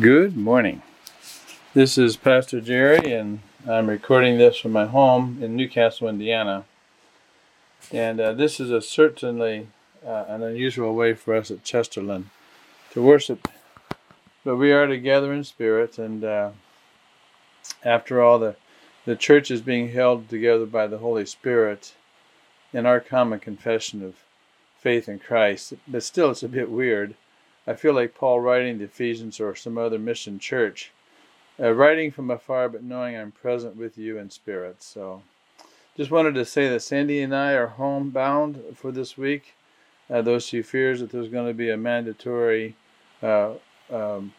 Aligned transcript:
Good 0.00 0.38
morning. 0.38 0.80
This 1.74 1.98
is 1.98 2.16
Pastor 2.16 2.62
Jerry, 2.62 3.12
and 3.12 3.40
I'm 3.68 3.90
recording 3.90 4.38
this 4.38 4.56
from 4.56 4.72
my 4.72 4.86
home 4.86 5.36
in 5.42 5.54
New 5.54 5.68
Castle, 5.68 6.08
Indiana. 6.08 6.64
And 7.92 8.18
uh, 8.18 8.32
this 8.32 8.58
is 8.58 8.70
a 8.70 8.80
certainly 8.80 9.68
uh, 10.02 10.24
an 10.28 10.42
unusual 10.42 10.94
way 10.94 11.12
for 11.12 11.34
us 11.34 11.50
at 11.50 11.62
Chesterland 11.62 12.30
to 12.92 13.02
worship. 13.02 13.46
But 14.46 14.56
we 14.56 14.72
are 14.72 14.86
together 14.86 15.30
in 15.30 15.44
spirit, 15.44 15.98
and 15.98 16.24
uh, 16.24 16.52
after 17.84 18.22
all, 18.22 18.38
the, 18.38 18.56
the 19.04 19.14
church 19.14 19.50
is 19.50 19.60
being 19.60 19.90
held 19.90 20.30
together 20.30 20.64
by 20.64 20.86
the 20.86 20.98
Holy 20.98 21.26
Spirit 21.26 21.92
in 22.72 22.86
our 22.86 22.98
common 22.98 23.40
confession 23.40 24.02
of 24.02 24.14
faith 24.78 25.06
in 25.06 25.18
Christ. 25.18 25.74
But 25.86 26.02
still, 26.02 26.30
it's 26.30 26.42
a 26.42 26.48
bit 26.48 26.70
weird 26.70 27.14
I 27.66 27.74
feel 27.74 27.94
like 27.94 28.14
Paul 28.14 28.40
writing 28.40 28.78
the 28.78 28.84
Ephesians 28.84 29.40
or 29.40 29.54
some 29.54 29.78
other 29.78 29.98
mission 29.98 30.38
church, 30.38 30.92
uh, 31.60 31.72
writing 31.72 32.10
from 32.10 32.30
afar, 32.30 32.68
but 32.68 32.82
knowing 32.82 33.16
I'm 33.16 33.32
present 33.32 33.76
with 33.76 33.96
you 33.96 34.18
in 34.18 34.30
spirit. 34.30 34.82
So, 34.82 35.22
just 35.96 36.10
wanted 36.10 36.34
to 36.34 36.44
say 36.44 36.68
that 36.68 36.80
Sandy 36.80 37.20
and 37.20 37.34
I 37.34 37.52
are 37.52 37.68
homebound 37.68 38.62
for 38.74 38.90
this 38.90 39.16
week. 39.16 39.54
Uh, 40.10 40.20
though 40.20 40.38
she 40.38 40.60
fears 40.60 41.00
that 41.00 41.10
there's 41.10 41.28
going 41.28 41.46
to 41.46 41.54
be 41.54 41.70
a 41.70 41.76
mandatory 41.76 42.76
uh, 43.22 43.52
um, 43.90 44.34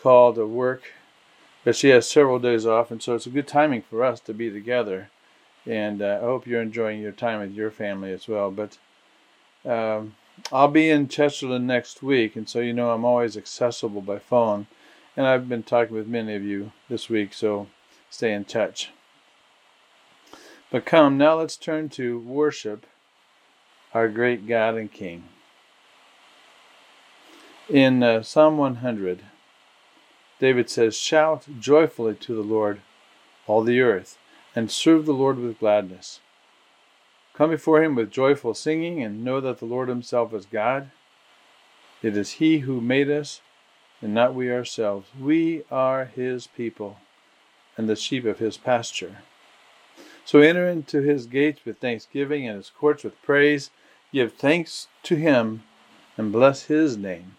call 0.00 0.32
to 0.32 0.46
work, 0.46 0.84
but 1.64 1.76
she 1.76 1.88
has 1.88 2.08
several 2.08 2.38
days 2.38 2.64
off, 2.64 2.90
and 2.90 3.02
so 3.02 3.14
it's 3.14 3.26
a 3.26 3.30
good 3.30 3.48
timing 3.48 3.82
for 3.82 4.02
us 4.02 4.20
to 4.20 4.32
be 4.32 4.48
together. 4.48 5.10
And 5.66 6.00
uh, 6.00 6.20
I 6.22 6.24
hope 6.24 6.46
you're 6.46 6.62
enjoying 6.62 7.02
your 7.02 7.12
time 7.12 7.40
with 7.40 7.52
your 7.52 7.70
family 7.70 8.12
as 8.12 8.26
well. 8.26 8.50
But 8.50 8.78
um, 9.70 10.14
I'll 10.52 10.68
be 10.68 10.90
in 10.90 11.08
Chesterland 11.08 11.66
next 11.66 12.02
week, 12.02 12.34
and 12.34 12.48
so 12.48 12.60
you 12.60 12.72
know 12.72 12.90
I'm 12.90 13.04
always 13.04 13.36
accessible 13.36 14.00
by 14.00 14.18
phone. 14.18 14.66
And 15.16 15.26
I've 15.26 15.48
been 15.48 15.62
talking 15.62 15.94
with 15.94 16.06
many 16.06 16.34
of 16.34 16.42
you 16.42 16.72
this 16.88 17.08
week, 17.08 17.34
so 17.34 17.66
stay 18.10 18.32
in 18.32 18.44
touch. 18.44 18.90
But 20.70 20.86
come, 20.86 21.18
now 21.18 21.38
let's 21.38 21.56
turn 21.56 21.88
to 21.90 22.18
worship 22.20 22.86
our 23.92 24.08
great 24.08 24.46
God 24.46 24.76
and 24.76 24.90
King. 24.90 25.24
In 27.68 28.02
uh, 28.02 28.22
Psalm 28.22 28.56
100, 28.56 29.22
David 30.38 30.70
says, 30.70 30.96
Shout 30.96 31.46
joyfully 31.58 32.14
to 32.14 32.34
the 32.34 32.42
Lord, 32.42 32.80
all 33.46 33.62
the 33.62 33.80
earth, 33.80 34.16
and 34.54 34.70
serve 34.70 35.06
the 35.06 35.12
Lord 35.12 35.38
with 35.38 35.58
gladness. 35.58 36.20
Come 37.40 37.48
before 37.48 37.82
him 37.82 37.94
with 37.94 38.10
joyful 38.10 38.52
singing 38.52 39.02
and 39.02 39.24
know 39.24 39.40
that 39.40 39.60
the 39.60 39.64
Lord 39.64 39.88
himself 39.88 40.34
is 40.34 40.44
God. 40.44 40.90
It 42.02 42.14
is 42.14 42.32
he 42.32 42.58
who 42.58 42.82
made 42.82 43.08
us 43.08 43.40
and 44.02 44.12
not 44.12 44.34
we 44.34 44.52
ourselves. 44.52 45.08
We 45.18 45.62
are 45.70 46.04
his 46.04 46.48
people 46.48 46.98
and 47.78 47.88
the 47.88 47.96
sheep 47.96 48.26
of 48.26 48.40
his 48.40 48.58
pasture. 48.58 49.22
So 50.26 50.40
enter 50.40 50.68
into 50.68 51.00
his 51.00 51.24
gates 51.24 51.64
with 51.64 51.78
thanksgiving 51.78 52.46
and 52.46 52.58
his 52.58 52.68
courts 52.68 53.04
with 53.04 53.22
praise. 53.22 53.70
Give 54.12 54.30
thanks 54.34 54.88
to 55.04 55.14
him 55.14 55.62
and 56.18 56.30
bless 56.30 56.64
his 56.64 56.98
name. 56.98 57.36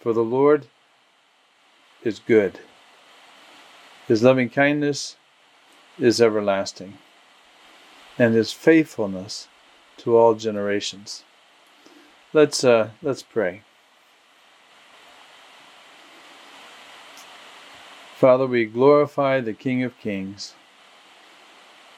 For 0.00 0.12
the 0.12 0.24
Lord 0.24 0.66
is 2.02 2.18
good. 2.18 2.58
His 4.08 4.24
loving 4.24 4.50
kindness 4.50 5.14
is 6.00 6.20
everlasting 6.20 6.98
and 8.20 8.34
his 8.34 8.52
faithfulness 8.52 9.48
to 9.96 10.14
all 10.14 10.34
generations. 10.34 11.24
Let's 12.34 12.62
uh, 12.62 12.90
let's 13.00 13.22
pray. 13.22 13.62
Father, 18.16 18.46
we 18.46 18.66
glorify 18.66 19.40
the 19.40 19.54
King 19.54 19.82
of 19.84 19.98
Kings. 19.98 20.52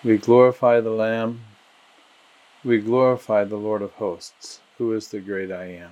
We 0.04 0.16
glorify 0.16 0.78
the 0.78 0.92
Lamb. 0.92 1.41
We 2.64 2.78
glorify 2.78 3.42
the 3.42 3.56
Lord 3.56 3.82
of 3.82 3.91
hosts, 3.94 4.60
who 4.78 4.92
is 4.92 5.08
the 5.08 5.18
great 5.18 5.50
I 5.50 5.64
am. 5.64 5.91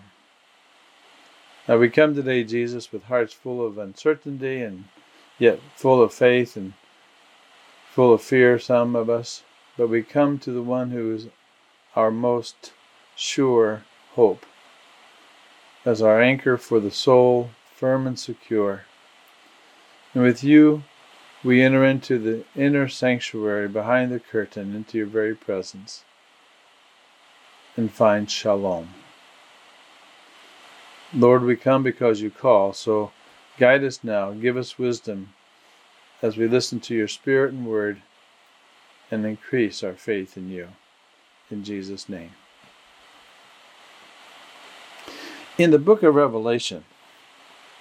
Now 1.66 1.78
we 1.78 1.90
come 1.90 2.14
today, 2.14 2.44
Jesus, 2.44 2.92
with 2.92 3.02
hearts 3.02 3.32
full 3.32 3.66
of 3.66 3.78
uncertainty 3.78 4.62
and 4.62 4.84
yet 5.40 5.58
full 5.74 6.00
of 6.00 6.14
faith 6.14 6.56
and 6.56 6.74
full 7.90 8.14
of 8.14 8.22
fear, 8.22 8.60
some 8.60 8.94
of 8.94 9.10
us 9.10 9.42
but 9.80 9.88
we 9.88 10.02
come 10.02 10.38
to 10.38 10.52
the 10.52 10.62
one 10.62 10.90
who 10.90 11.14
is 11.14 11.28
our 11.96 12.10
most 12.10 12.74
sure 13.16 13.82
hope, 14.10 14.44
as 15.86 16.02
our 16.02 16.20
anchor 16.20 16.58
for 16.58 16.78
the 16.80 16.90
soul, 16.90 17.48
firm 17.74 18.06
and 18.06 18.18
secure. 18.18 18.82
And 20.12 20.22
with 20.22 20.44
you, 20.44 20.82
we 21.42 21.62
enter 21.62 21.82
into 21.82 22.18
the 22.18 22.44
inner 22.54 22.88
sanctuary 22.88 23.68
behind 23.68 24.12
the 24.12 24.20
curtain 24.20 24.76
into 24.76 24.98
your 24.98 25.06
very 25.06 25.34
presence 25.34 26.04
and 27.74 27.90
find 27.90 28.30
shalom. 28.30 28.90
Lord, 31.14 31.42
we 31.42 31.56
come 31.56 31.82
because 31.82 32.20
you 32.20 32.30
call, 32.30 32.74
so 32.74 33.12
guide 33.56 33.82
us 33.82 34.04
now, 34.04 34.32
give 34.32 34.58
us 34.58 34.78
wisdom 34.78 35.32
as 36.20 36.36
we 36.36 36.46
listen 36.46 36.80
to 36.80 36.94
your 36.94 37.08
spirit 37.08 37.54
and 37.54 37.66
word 37.66 38.02
and 39.10 39.26
increase 39.26 39.82
our 39.82 39.94
faith 39.94 40.36
in 40.36 40.50
you. 40.50 40.68
In 41.50 41.64
Jesus' 41.64 42.08
name. 42.08 42.30
In 45.58 45.72
the 45.72 45.78
book 45.78 46.02
of 46.02 46.14
Revelation, 46.14 46.84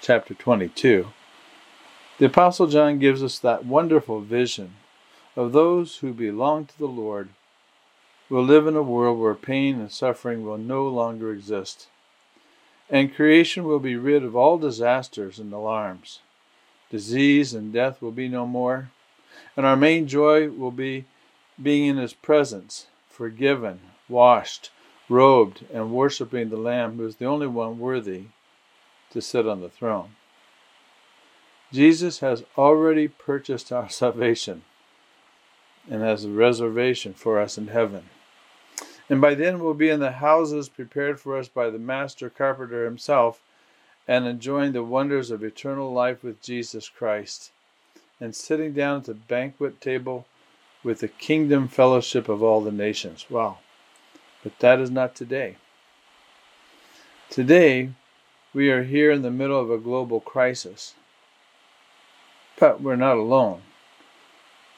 chapter 0.02 0.34
22, 0.34 1.08
the 2.18 2.26
Apostle 2.26 2.68
John 2.68 3.00
gives 3.00 3.24
us 3.24 3.40
that 3.40 3.66
wonderful 3.66 4.20
vision 4.22 4.74
of 5.36 5.54
those 5.54 5.98
who 5.98 6.12
belong 6.12 6.66
to 6.66 6.78
the 6.78 6.88
Lord 6.88 7.30
will 8.30 8.44
live 8.44 8.68
in 8.68 8.76
a 8.76 8.82
world 8.82 9.20
where 9.20 9.36
pain 9.36 9.80
and 9.80 9.92
suffering 9.92 10.44
will 10.44 10.58
no 10.58 10.88
longer 10.88 11.32
exist, 11.32 11.88
and 12.90 13.16
creation 13.16 13.64
will 13.64 13.80
be 13.80 13.96
rid 13.96 14.24
of 14.24 14.36
all 14.36 14.58
disasters 14.58 15.40
and 15.40 15.54
alarms. 15.54 16.20
Disease 16.92 17.54
and 17.54 17.72
death 17.72 18.02
will 18.02 18.12
be 18.12 18.28
no 18.28 18.46
more, 18.46 18.90
and 19.56 19.66
our 19.66 19.78
main 19.78 20.08
joy 20.08 20.50
will 20.50 20.72
be 20.72 21.06
being 21.62 21.86
in 21.86 21.98
his 21.98 22.14
presence, 22.14 22.88
forgiven, 23.10 23.80
washed, 24.08 24.72
robed, 25.08 25.66
and 25.74 25.92
worshiping 25.92 26.50
the 26.50 26.58
Lamb 26.58 26.98
who 26.98 27.06
is 27.06 27.18
the 27.18 27.26
only 27.26 27.48
one 27.48 27.80
worthy 27.80 28.26
to 29.12 29.22
sit 29.22 29.48
on 29.48 29.62
the 29.62 29.70
throne. 29.70 30.16
Jesus 31.72 32.20
has 32.20 32.44
already 32.58 33.08
purchased 33.08 33.72
our 33.72 33.90
salvation 33.90 34.64
and 35.90 36.02
has 36.02 36.26
a 36.26 36.30
reservation 36.30 37.14
for 37.14 37.40
us 37.40 37.58
in 37.58 37.68
heaven. 37.68 38.06
And 39.10 39.20
by 39.20 39.34
then 39.34 39.60
we'll 39.60 39.74
be 39.74 39.90
in 39.90 40.00
the 40.00 40.14
houses 40.14 40.70
prepared 40.70 41.20
for 41.20 41.38
us 41.38 41.48
by 41.48 41.70
the 41.70 41.80
Master 41.80 42.30
Carpenter 42.30 42.86
himself 42.86 43.42
and 44.08 44.26
enjoying 44.26 44.72
the 44.72 44.84
wonders 44.84 45.32
of 45.32 45.44
eternal 45.44 45.92
life 45.92 46.24
with 46.24 46.42
Jesus 46.42 46.90
Christ 46.90 47.52
and 48.20 48.36
sitting 48.36 48.74
down 48.74 48.98
at 48.98 49.04
the 49.06 49.14
banquet 49.14 49.82
table 49.82 50.26
with 50.84 51.00
the 51.00 51.08
kingdom 51.08 51.68
fellowship 51.68 52.30
of 52.30 52.42
all 52.42 52.62
the 52.62 52.72
nations. 52.72 53.26
Wow. 53.30 53.58
But 54.44 54.60
that 54.60 54.80
is 54.80 54.90
not 54.90 55.16
today. 55.16 55.58
Today, 57.30 57.92
we 58.54 58.72
are 58.72 58.84
here 58.84 59.12
in 59.12 59.22
the 59.22 59.32
middle 59.32 59.60
of 59.60 59.70
a 59.70 59.78
global 59.78 60.20
crisis. 60.20 60.96
But 62.58 62.82
we're 62.82 62.96
not 62.96 63.18
alone. 63.18 63.62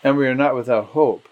And 0.03 0.17
we 0.17 0.27
are 0.27 0.35
not 0.35 0.55
without 0.55 0.87
hope. 0.87 1.29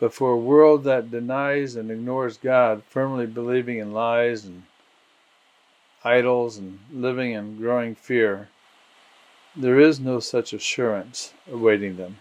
But 0.00 0.12
for 0.12 0.32
a 0.32 0.36
world 0.36 0.84
that 0.84 1.10
denies 1.10 1.76
and 1.76 1.90
ignores 1.90 2.36
God, 2.36 2.82
firmly 2.88 3.26
believing 3.26 3.78
in 3.78 3.92
lies 3.92 4.44
and 4.44 4.64
idols 6.02 6.58
and 6.58 6.80
living 6.92 7.32
in 7.32 7.56
growing 7.56 7.94
fear, 7.94 8.48
there 9.56 9.78
is 9.78 10.00
no 10.00 10.18
such 10.20 10.52
assurance 10.52 11.32
awaiting 11.50 11.96
them. 11.96 12.18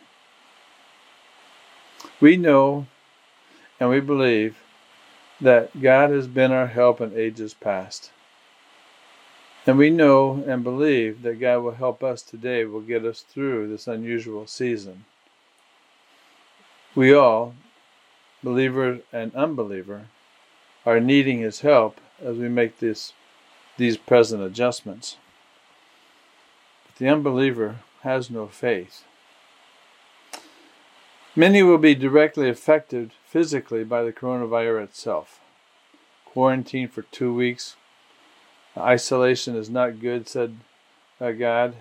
We 2.20 2.38
know 2.38 2.88
and 3.80 3.90
we 3.90 4.00
believe 4.00 4.58
that 5.42 5.82
God 5.82 6.10
has 6.12 6.28
been 6.28 6.52
our 6.52 6.68
help 6.68 7.02
in 7.02 7.18
ages 7.18 7.54
past. 7.54 8.12
And 9.66 9.78
we 9.78 9.90
know 9.90 10.44
and 10.48 10.64
believe 10.64 11.22
that 11.22 11.40
God 11.40 11.60
will 11.60 11.74
help 11.74 12.04
us 12.04 12.22
today, 12.22 12.66
will 12.66 12.82
get 12.82 13.06
us 13.06 13.22
through 13.22 13.68
this 13.70 13.88
unusual 13.88 14.46
season. 14.48 15.06
We 16.96 17.14
all, 17.14 17.56
believer 18.44 19.00
and 19.12 19.34
unbeliever, 19.36 20.08
are 20.86 21.00
needing 21.00 21.40
His 21.40 21.62
help 21.62 22.00
as 22.22 22.38
we 22.38 22.50
make 22.50 22.80
this, 22.80 23.14
these 23.78 23.98
present 23.98 24.44
adjustments. 24.44 25.18
But 26.86 26.98
the 26.98 27.10
unbeliever 27.10 27.78
has 28.02 28.30
no 28.30 28.48
faith. 28.48 29.06
Many 31.36 31.64
will 31.64 31.80
be 31.80 31.96
directly 31.96 32.50
affected 32.50 33.12
physically 33.26 33.84
by 33.84 34.04
the 34.04 34.14
coronavirus 34.14 34.84
itself. 34.84 35.40
Quarantine 36.26 36.88
for 36.88 37.02
two 37.04 37.34
weeks, 37.34 37.76
Isolation 38.78 39.56
is 39.56 39.70
not 39.70 40.00
good, 40.00 40.28
said 40.28 40.58
uh, 41.22 41.32
God. 41.32 41.76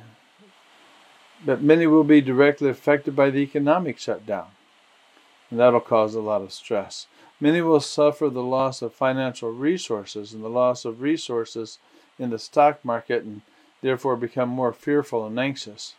But 1.44 1.62
many 1.62 1.86
will 1.86 2.04
be 2.04 2.20
directly 2.20 2.68
affected 2.68 3.16
by 3.16 3.30
the 3.30 3.38
economic 3.38 3.98
shutdown, 3.98 4.48
and 5.50 5.58
that'll 5.58 5.80
cause 5.80 6.14
a 6.14 6.20
lot 6.20 6.42
of 6.42 6.52
stress. 6.52 7.06
Many 7.40 7.60
will 7.62 7.80
suffer 7.80 8.28
the 8.28 8.42
loss 8.42 8.82
of 8.82 8.94
financial 8.94 9.50
resources 9.50 10.32
and 10.32 10.44
the 10.44 10.48
loss 10.48 10.84
of 10.84 11.00
resources 11.00 11.78
in 12.18 12.30
the 12.30 12.38
stock 12.38 12.84
market 12.84 13.24
and 13.24 13.40
therefore 13.80 14.14
become 14.16 14.48
more 14.48 14.72
fearful 14.72 15.26
and 15.26 15.40
anxious. 15.40 15.94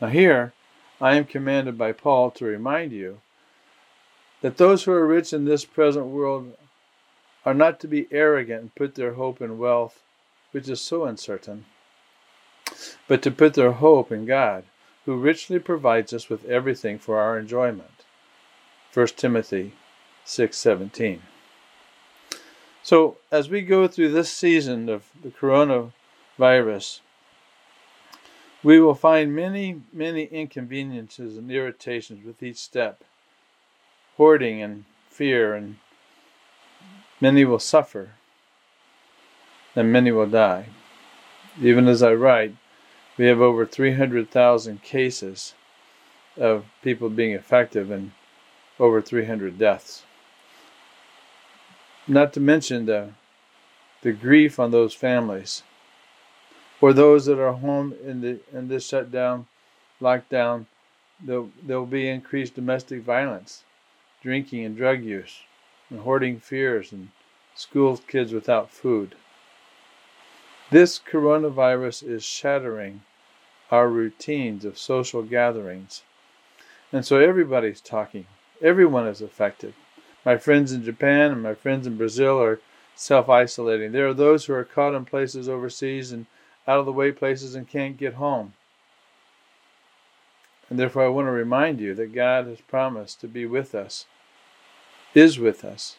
Now, 0.00 0.08
here, 0.08 0.52
I 1.00 1.16
am 1.16 1.26
commanded 1.26 1.76
by 1.76 1.92
Paul 1.92 2.30
to 2.32 2.44
remind 2.46 2.92
you 2.92 3.20
that 4.40 4.56
those 4.56 4.84
who 4.84 4.92
are 4.92 5.06
rich 5.06 5.32
in 5.32 5.44
this 5.44 5.64
present 5.64 6.06
world 6.06 6.56
are 7.44 7.54
not 7.54 7.80
to 7.80 7.88
be 7.88 8.08
arrogant 8.10 8.60
and 8.60 8.74
put 8.74 8.94
their 8.94 9.14
hope 9.14 9.40
in 9.40 9.58
wealth, 9.58 10.02
which 10.52 10.68
is 10.68 10.80
so 10.80 11.04
uncertain, 11.04 11.66
but 13.06 13.22
to 13.22 13.30
put 13.30 13.54
their 13.54 13.72
hope 13.72 14.10
in 14.10 14.24
God, 14.24 14.64
who 15.04 15.16
richly 15.16 15.58
provides 15.58 16.12
us 16.12 16.28
with 16.28 16.44
everything 16.46 16.98
for 16.98 17.18
our 17.18 17.38
enjoyment. 17.38 18.04
1 18.92 19.06
Timothy 19.16 19.72
6:17. 20.24 21.20
So, 22.82 23.18
as 23.30 23.50
we 23.50 23.60
go 23.60 23.86
through 23.86 24.12
this 24.12 24.32
season 24.32 24.88
of 24.88 25.10
the 25.22 25.30
coronavirus, 25.30 27.00
we 28.66 28.80
will 28.80 28.96
find 28.96 29.32
many, 29.32 29.80
many 29.92 30.24
inconveniences 30.24 31.36
and 31.36 31.52
irritations 31.52 32.26
with 32.26 32.42
each 32.42 32.56
step. 32.56 33.04
Hoarding 34.16 34.60
and 34.60 34.84
fear, 35.08 35.54
and 35.54 35.76
many 37.20 37.44
will 37.44 37.60
suffer, 37.60 38.14
and 39.76 39.92
many 39.92 40.10
will 40.10 40.26
die. 40.26 40.66
Even 41.62 41.86
as 41.86 42.02
I 42.02 42.12
write, 42.14 42.56
we 43.16 43.26
have 43.26 43.40
over 43.40 43.64
300,000 43.64 44.82
cases 44.82 45.54
of 46.36 46.64
people 46.82 47.08
being 47.08 47.36
affected 47.36 47.88
and 47.88 48.10
over 48.80 49.00
300 49.00 49.56
deaths. 49.60 50.02
Not 52.08 52.32
to 52.32 52.40
mention 52.40 52.86
the, 52.86 53.10
the 54.02 54.10
grief 54.10 54.58
on 54.58 54.72
those 54.72 54.92
families 54.92 55.62
or 56.80 56.92
those 56.92 57.26
that 57.26 57.38
are 57.38 57.52
home 57.52 57.94
in 58.04 58.20
the 58.20 58.38
in 58.52 58.68
this 58.68 58.86
shutdown, 58.86 59.46
lockdown. 60.00 60.66
There'll, 61.18 61.50
there'll 61.62 61.86
be 61.86 62.08
increased 62.08 62.54
domestic 62.56 63.02
violence, 63.02 63.64
drinking 64.22 64.64
and 64.66 64.76
drug 64.76 65.02
use, 65.02 65.40
and 65.88 66.00
hoarding 66.00 66.40
fears, 66.40 66.92
and 66.92 67.08
school 67.54 67.96
kids 67.96 68.32
without 68.32 68.70
food. 68.70 69.14
This 70.70 70.98
coronavirus 70.98 72.06
is 72.06 72.24
shattering 72.24 73.02
our 73.70 73.88
routines 73.88 74.64
of 74.64 74.78
social 74.78 75.22
gatherings. 75.22 76.02
And 76.92 77.04
so 77.04 77.18
everybody's 77.18 77.80
talking. 77.80 78.26
Everyone 78.62 79.06
is 79.06 79.20
affected. 79.20 79.74
My 80.24 80.36
friends 80.36 80.72
in 80.72 80.84
Japan 80.84 81.32
and 81.32 81.42
my 81.42 81.54
friends 81.54 81.86
in 81.86 81.96
Brazil 81.96 82.42
are 82.42 82.60
self 82.94 83.28
isolating. 83.28 83.92
There 83.92 84.08
are 84.08 84.14
those 84.14 84.44
who 84.44 84.54
are 84.54 84.64
caught 84.64 84.94
in 84.94 85.04
places 85.04 85.48
overseas 85.48 86.12
and 86.12 86.26
out 86.66 86.78
of 86.78 86.86
the 86.86 86.92
way 86.92 87.12
places 87.12 87.54
and 87.54 87.68
can't 87.68 87.96
get 87.96 88.14
home. 88.14 88.54
And 90.68 90.78
therefore, 90.78 91.04
I 91.04 91.08
want 91.08 91.26
to 91.26 91.32
remind 91.32 91.80
you 91.80 91.94
that 91.94 92.14
God 92.14 92.46
has 92.46 92.60
promised 92.60 93.20
to 93.20 93.28
be 93.28 93.46
with 93.46 93.74
us, 93.74 94.06
is 95.14 95.38
with 95.38 95.64
us, 95.64 95.96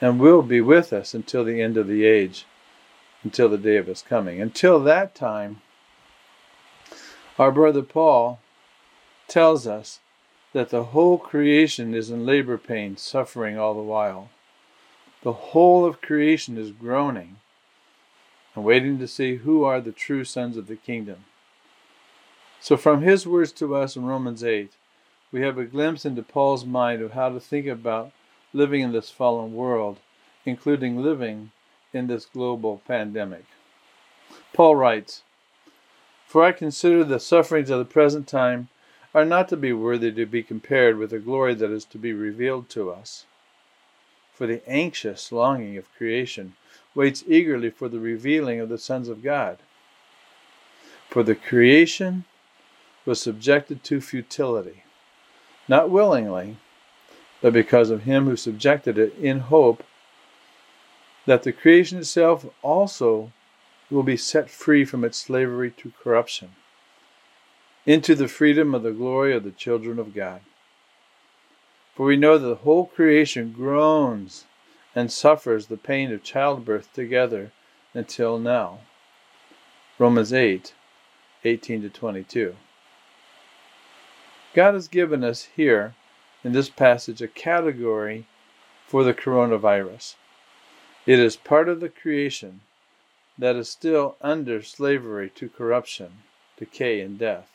and 0.00 0.20
will 0.20 0.42
be 0.42 0.60
with 0.60 0.92
us 0.92 1.14
until 1.14 1.44
the 1.44 1.60
end 1.60 1.76
of 1.76 1.88
the 1.88 2.04
age, 2.04 2.46
until 3.24 3.48
the 3.48 3.58
day 3.58 3.76
of 3.76 3.86
His 3.86 4.02
coming. 4.02 4.40
Until 4.40 4.78
that 4.80 5.14
time, 5.14 5.62
our 7.38 7.50
brother 7.50 7.82
Paul 7.82 8.40
tells 9.26 9.66
us 9.66 9.98
that 10.52 10.70
the 10.70 10.84
whole 10.84 11.18
creation 11.18 11.94
is 11.94 12.10
in 12.10 12.26
labor 12.26 12.58
pain, 12.58 12.96
suffering 12.96 13.58
all 13.58 13.74
the 13.74 13.80
while. 13.80 14.28
The 15.22 15.32
whole 15.32 15.84
of 15.84 16.00
creation 16.00 16.58
is 16.58 16.70
groaning 16.70 17.38
and 18.54 18.64
waiting 18.64 18.98
to 18.98 19.08
see 19.08 19.36
who 19.36 19.64
are 19.64 19.80
the 19.80 19.92
true 19.92 20.24
sons 20.24 20.56
of 20.56 20.66
the 20.66 20.76
kingdom. 20.76 21.24
So, 22.60 22.76
from 22.76 23.02
his 23.02 23.26
words 23.26 23.52
to 23.52 23.74
us 23.74 23.96
in 23.96 24.04
Romans 24.04 24.44
8, 24.44 24.72
we 25.32 25.40
have 25.40 25.58
a 25.58 25.64
glimpse 25.64 26.04
into 26.04 26.22
Paul's 26.22 26.64
mind 26.64 27.02
of 27.02 27.12
how 27.12 27.30
to 27.30 27.40
think 27.40 27.66
about 27.66 28.12
living 28.52 28.82
in 28.82 28.92
this 28.92 29.10
fallen 29.10 29.54
world, 29.54 29.98
including 30.44 31.02
living 31.02 31.50
in 31.92 32.06
this 32.06 32.26
global 32.26 32.82
pandemic. 32.86 33.44
Paul 34.52 34.76
writes, 34.76 35.22
For 36.26 36.44
I 36.44 36.52
consider 36.52 37.04
the 37.04 37.18
sufferings 37.20 37.70
of 37.70 37.78
the 37.78 37.84
present 37.84 38.28
time 38.28 38.68
are 39.14 39.24
not 39.24 39.48
to 39.48 39.56
be 39.56 39.72
worthy 39.72 40.10
to 40.12 40.26
be 40.26 40.42
compared 40.42 40.96
with 40.98 41.10
the 41.10 41.18
glory 41.18 41.54
that 41.54 41.70
is 41.70 41.84
to 41.86 41.98
be 41.98 42.12
revealed 42.12 42.68
to 42.70 42.90
us. 42.90 43.26
For 44.32 44.46
the 44.46 44.62
anxious 44.68 45.32
longing 45.32 45.76
of 45.76 45.92
creation 45.94 46.54
waits 46.94 47.24
eagerly 47.26 47.70
for 47.70 47.88
the 47.88 48.00
revealing 48.00 48.60
of 48.60 48.68
the 48.68 48.78
sons 48.78 49.08
of 49.08 49.22
God. 49.22 49.58
For 51.08 51.22
the 51.22 51.34
creation 51.34 52.24
was 53.04 53.20
subjected 53.20 53.82
to 53.84 54.00
futility, 54.00 54.84
not 55.68 55.90
willingly, 55.90 56.56
but 57.40 57.52
because 57.52 57.90
of 57.90 58.04
him 58.04 58.26
who 58.26 58.36
subjected 58.36 58.98
it 58.98 59.14
in 59.18 59.40
hope 59.40 59.82
that 61.26 61.42
the 61.42 61.52
creation 61.52 61.98
itself 61.98 62.46
also 62.62 63.32
will 63.90 64.02
be 64.02 64.16
set 64.16 64.50
free 64.50 64.84
from 64.84 65.04
its 65.04 65.18
slavery 65.18 65.70
to 65.70 65.92
corruption 66.02 66.50
into 67.84 68.14
the 68.14 68.28
freedom 68.28 68.74
of 68.74 68.82
the 68.82 68.92
glory 68.92 69.34
of 69.34 69.44
the 69.44 69.50
children 69.50 69.98
of 69.98 70.14
God. 70.14 70.40
For 71.94 72.06
we 72.06 72.16
know 72.16 72.38
that 72.38 72.46
the 72.46 72.54
whole 72.56 72.86
creation 72.86 73.52
groans 73.52 74.44
and 74.94 75.10
suffers 75.10 75.66
the 75.66 75.76
pain 75.76 76.12
of 76.12 76.22
childbirth 76.22 76.92
together 76.92 77.52
until 77.94 78.38
now. 78.38 78.80
Romans 79.98 80.32
8 80.32 80.74
18 81.44 81.82
to 81.82 81.88
22. 81.88 82.56
God 84.54 84.74
has 84.74 84.86
given 84.86 85.24
us 85.24 85.48
here 85.56 85.94
in 86.44 86.52
this 86.52 86.68
passage 86.68 87.20
a 87.22 87.28
category 87.28 88.26
for 88.86 89.02
the 89.02 89.14
coronavirus. 89.14 90.14
It 91.06 91.18
is 91.18 91.36
part 91.36 91.68
of 91.68 91.80
the 91.80 91.88
creation 91.88 92.60
that 93.38 93.56
is 93.56 93.68
still 93.68 94.16
under 94.20 94.62
slavery 94.62 95.30
to 95.30 95.48
corruption, 95.48 96.22
decay, 96.56 97.00
and 97.00 97.18
death. 97.18 97.48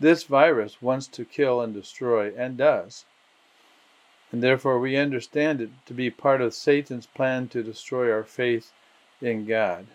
This 0.00 0.24
virus 0.24 0.82
wants 0.82 1.06
to 1.08 1.24
kill 1.24 1.60
and 1.60 1.72
destroy, 1.72 2.34
and 2.36 2.56
does. 2.56 3.04
And 4.34 4.42
therefore, 4.42 4.80
we 4.80 4.96
understand 4.96 5.60
it 5.60 5.70
to 5.86 5.94
be 5.94 6.10
part 6.10 6.40
of 6.40 6.54
Satan's 6.54 7.06
plan 7.06 7.46
to 7.50 7.62
destroy 7.62 8.10
our 8.10 8.24
faith 8.24 8.72
in 9.20 9.46
God, 9.46 9.86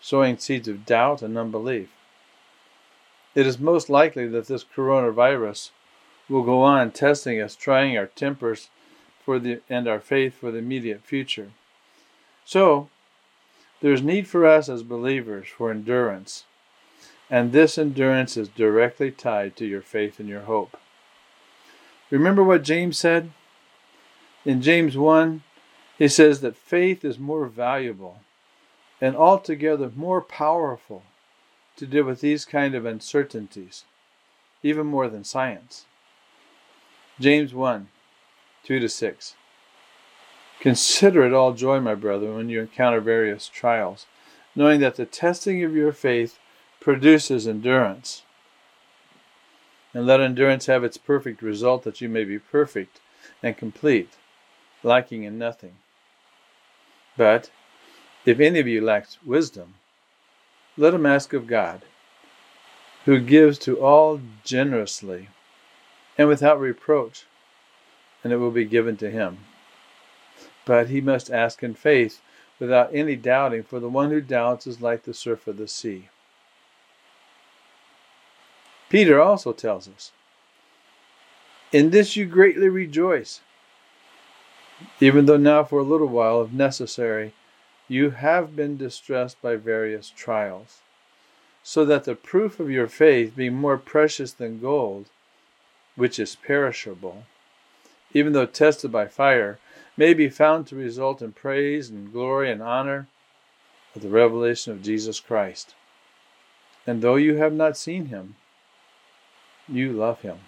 sowing 0.00 0.38
seeds 0.38 0.68
of 0.68 0.86
doubt 0.86 1.22
and 1.22 1.36
unbelief. 1.36 1.88
It 3.34 3.44
is 3.44 3.58
most 3.58 3.90
likely 3.90 4.28
that 4.28 4.46
this 4.46 4.62
coronavirus 4.62 5.70
will 6.28 6.44
go 6.44 6.62
on 6.62 6.92
testing 6.92 7.40
us, 7.40 7.56
trying 7.56 7.98
our 7.98 8.06
tempers 8.06 8.70
for 9.24 9.40
the, 9.40 9.60
and 9.68 9.88
our 9.88 9.98
faith 9.98 10.34
for 10.34 10.52
the 10.52 10.58
immediate 10.58 11.02
future. 11.02 11.50
So, 12.44 12.90
there 13.80 13.92
is 13.92 14.02
need 14.02 14.28
for 14.28 14.46
us 14.46 14.68
as 14.68 14.84
believers 14.84 15.48
for 15.48 15.72
endurance 15.72 16.44
and 17.28 17.50
this 17.50 17.76
endurance 17.76 18.36
is 18.36 18.48
directly 18.48 19.10
tied 19.10 19.56
to 19.56 19.66
your 19.66 19.82
faith 19.82 20.20
and 20.20 20.28
your 20.28 20.42
hope. 20.42 20.76
Remember 22.12 22.44
what 22.44 22.62
James 22.62 22.98
said? 22.98 23.30
In 24.44 24.60
James 24.60 24.98
1, 24.98 25.42
he 25.96 26.08
says 26.08 26.42
that 26.42 26.58
faith 26.58 27.06
is 27.06 27.18
more 27.18 27.46
valuable 27.46 28.20
and 29.00 29.16
altogether 29.16 29.90
more 29.96 30.20
powerful 30.20 31.04
to 31.76 31.86
deal 31.86 32.04
with 32.04 32.20
these 32.20 32.44
kind 32.44 32.74
of 32.74 32.84
uncertainties, 32.84 33.84
even 34.62 34.86
more 34.86 35.08
than 35.08 35.24
science. 35.24 35.86
James 37.18 37.54
1 37.54 37.88
2 38.64 38.78
to 38.78 38.88
6. 38.90 39.34
Consider 40.60 41.24
it 41.24 41.32
all 41.32 41.54
joy, 41.54 41.80
my 41.80 41.94
brother, 41.94 42.34
when 42.34 42.50
you 42.50 42.60
encounter 42.60 43.00
various 43.00 43.48
trials, 43.48 44.04
knowing 44.54 44.80
that 44.80 44.96
the 44.96 45.06
testing 45.06 45.64
of 45.64 45.74
your 45.74 45.92
faith 45.92 46.38
produces 46.78 47.48
endurance. 47.48 48.22
And 49.94 50.06
let 50.06 50.20
endurance 50.20 50.66
have 50.66 50.84
its 50.84 50.96
perfect 50.96 51.42
result 51.42 51.82
that 51.84 52.00
you 52.00 52.08
may 52.08 52.24
be 52.24 52.38
perfect 52.38 53.00
and 53.42 53.56
complete, 53.56 54.16
lacking 54.82 55.24
in 55.24 55.38
nothing. 55.38 55.76
But 57.16 57.50
if 58.24 58.40
any 58.40 58.58
of 58.58 58.66
you 58.66 58.80
lacks 58.80 59.18
wisdom, 59.24 59.74
let 60.76 60.94
him 60.94 61.04
ask 61.04 61.32
of 61.32 61.46
God, 61.46 61.82
who 63.04 63.20
gives 63.20 63.58
to 63.58 63.80
all 63.80 64.20
generously 64.44 65.28
and 66.16 66.28
without 66.28 66.60
reproach, 66.60 67.26
and 68.24 68.32
it 68.32 68.36
will 68.36 68.50
be 68.50 68.64
given 68.64 68.96
to 68.98 69.10
him. 69.10 69.38
But 70.64 70.88
he 70.88 71.00
must 71.00 71.30
ask 71.30 71.62
in 71.62 71.74
faith 71.74 72.20
without 72.58 72.94
any 72.94 73.16
doubting, 73.16 73.64
for 73.64 73.80
the 73.80 73.88
one 73.88 74.10
who 74.10 74.20
doubts 74.20 74.66
is 74.66 74.80
like 74.80 75.02
the 75.02 75.12
surf 75.12 75.46
of 75.48 75.56
the 75.56 75.66
sea. 75.66 76.08
Peter 78.92 79.18
also 79.18 79.54
tells 79.54 79.88
us, 79.88 80.12
In 81.72 81.88
this 81.88 82.14
you 82.14 82.26
greatly 82.26 82.68
rejoice, 82.68 83.40
even 85.00 85.24
though 85.24 85.38
now 85.38 85.64
for 85.64 85.78
a 85.78 85.82
little 85.82 86.08
while, 86.08 86.42
if 86.42 86.52
necessary, 86.52 87.32
you 87.88 88.10
have 88.10 88.54
been 88.54 88.76
distressed 88.76 89.40
by 89.40 89.56
various 89.56 90.10
trials, 90.10 90.80
so 91.62 91.86
that 91.86 92.04
the 92.04 92.14
proof 92.14 92.60
of 92.60 92.70
your 92.70 92.86
faith, 92.86 93.34
being 93.34 93.54
more 93.54 93.78
precious 93.78 94.30
than 94.30 94.60
gold, 94.60 95.06
which 95.96 96.18
is 96.18 96.36
perishable, 96.36 97.24
even 98.12 98.34
though 98.34 98.44
tested 98.44 98.92
by 98.92 99.06
fire, 99.06 99.58
may 99.96 100.12
be 100.12 100.28
found 100.28 100.66
to 100.66 100.76
result 100.76 101.22
in 101.22 101.32
praise 101.32 101.88
and 101.88 102.12
glory 102.12 102.52
and 102.52 102.62
honor 102.62 103.08
of 103.96 104.02
the 104.02 104.10
revelation 104.10 104.70
of 104.70 104.82
Jesus 104.82 105.18
Christ. 105.18 105.74
And 106.86 107.00
though 107.00 107.16
you 107.16 107.36
have 107.36 107.54
not 107.54 107.78
seen 107.78 108.08
him, 108.08 108.36
you 109.68 109.92
love 109.92 110.20
him. 110.22 110.38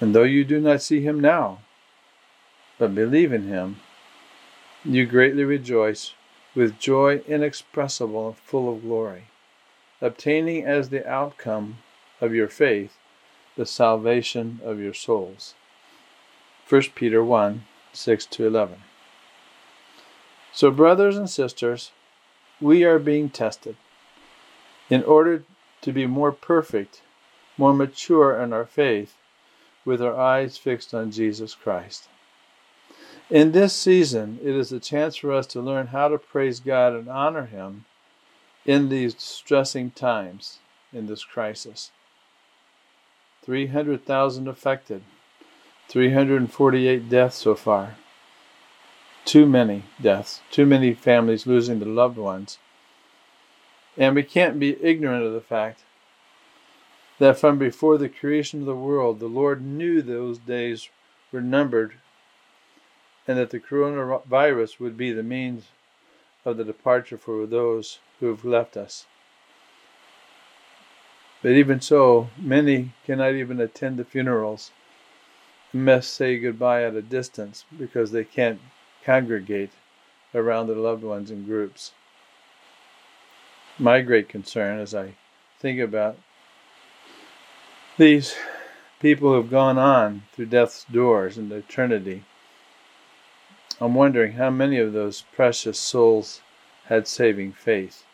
And 0.00 0.14
though 0.14 0.24
you 0.24 0.44
do 0.44 0.60
not 0.60 0.82
see 0.82 1.02
him 1.02 1.20
now, 1.20 1.60
but 2.78 2.94
believe 2.94 3.32
in 3.32 3.48
him, 3.48 3.80
you 4.84 5.06
greatly 5.06 5.44
rejoice 5.44 6.12
with 6.54 6.78
joy 6.78 7.22
inexpressible 7.26 8.28
and 8.28 8.36
full 8.36 8.72
of 8.72 8.82
glory, 8.82 9.24
obtaining 10.00 10.64
as 10.64 10.88
the 10.88 11.08
outcome 11.08 11.78
of 12.20 12.34
your 12.34 12.48
faith 12.48 12.96
the 13.56 13.66
salvation 13.66 14.60
of 14.64 14.80
your 14.80 14.94
souls. 14.94 15.54
1 16.68 16.82
Peter 16.94 17.22
1 17.22 17.64
6 17.92 18.26
to 18.26 18.46
11. 18.46 18.78
So, 20.52 20.70
brothers 20.70 21.16
and 21.16 21.30
sisters, 21.30 21.92
we 22.60 22.84
are 22.84 22.98
being 22.98 23.30
tested 23.30 23.76
in 24.90 25.02
order 25.04 25.44
to 25.82 25.92
be 25.92 26.06
more 26.06 26.32
perfect, 26.32 27.02
more 27.56 27.74
mature 27.74 28.40
in 28.40 28.52
our 28.52 28.66
faith, 28.66 29.14
with 29.84 30.02
our 30.02 30.16
eyes 30.16 30.56
fixed 30.56 30.94
on 30.94 31.10
Jesus 31.10 31.54
Christ. 31.54 32.08
In 33.30 33.52
this 33.52 33.74
season, 33.74 34.38
it 34.42 34.54
is 34.54 34.72
a 34.72 34.80
chance 34.80 35.16
for 35.16 35.32
us 35.32 35.46
to 35.48 35.60
learn 35.60 35.88
how 35.88 36.08
to 36.08 36.18
praise 36.18 36.60
God 36.60 36.92
and 36.92 37.08
honor 37.08 37.46
Him 37.46 37.84
in 38.64 38.88
these 38.88 39.14
distressing 39.14 39.90
times, 39.90 40.58
in 40.92 41.06
this 41.06 41.24
crisis. 41.24 41.90
300,000 43.42 44.48
affected, 44.48 45.02
348 45.88 47.08
deaths 47.08 47.36
so 47.36 47.54
far. 47.54 47.96
Too 49.24 49.46
many 49.46 49.84
deaths, 50.00 50.40
too 50.50 50.66
many 50.66 50.94
families 50.94 51.46
losing 51.46 51.78
their 51.78 51.88
loved 51.88 52.16
ones. 52.16 52.58
And 53.96 54.14
we 54.14 54.22
can't 54.22 54.58
be 54.58 54.82
ignorant 54.82 55.24
of 55.24 55.32
the 55.32 55.40
fact 55.40 55.80
that 57.18 57.38
from 57.38 57.58
before 57.58 57.96
the 57.98 58.08
creation 58.08 58.60
of 58.60 58.66
the 58.66 58.74
world, 58.74 59.20
the 59.20 59.26
Lord 59.26 59.64
knew 59.64 60.02
those 60.02 60.38
days 60.38 60.88
were 61.32 61.40
numbered 61.40 61.94
and 63.26 63.38
that 63.38 63.50
the 63.50 63.60
coronavirus 63.60 64.78
would 64.80 64.96
be 64.96 65.12
the 65.12 65.22
means 65.22 65.68
of 66.44 66.56
the 66.56 66.64
departure 66.64 67.16
for 67.16 67.46
those 67.46 67.98
who 68.20 68.26
have 68.26 68.44
left 68.44 68.76
us. 68.76 69.06
But 71.42 71.52
even 71.52 71.80
so, 71.80 72.30
many 72.38 72.92
cannot 73.04 73.34
even 73.34 73.60
attend 73.60 73.98
the 73.98 74.04
funerals 74.04 74.70
and 75.72 75.84
must 75.84 76.12
say 76.14 76.38
goodbye 76.38 76.84
at 76.84 76.94
a 76.94 77.02
distance 77.02 77.64
because 77.78 78.12
they 78.12 78.24
can't 78.24 78.60
congregate 79.04 79.70
around 80.34 80.66
their 80.66 80.76
loved 80.76 81.02
ones 81.02 81.30
in 81.30 81.44
groups. 81.44 81.92
My 83.78 84.00
great 84.00 84.28
concern 84.28 84.78
as 84.78 84.94
I 84.94 85.14
think 85.58 85.80
about 85.80 86.16
these 87.96 88.34
people 89.00 89.30
who 89.30 89.36
have 89.36 89.50
gone 89.50 89.78
on 89.78 90.22
through 90.32 90.46
death's 90.46 90.84
doors 90.84 91.38
into 91.38 91.56
eternity 91.56 92.24
I'm 93.80 93.94
wondering 93.94 94.32
how 94.32 94.50
many 94.50 94.78
of 94.78 94.92
those 94.92 95.22
precious 95.34 95.78
souls 95.78 96.40
had 96.86 97.08
saving 97.08 97.52
faith. 97.52 98.04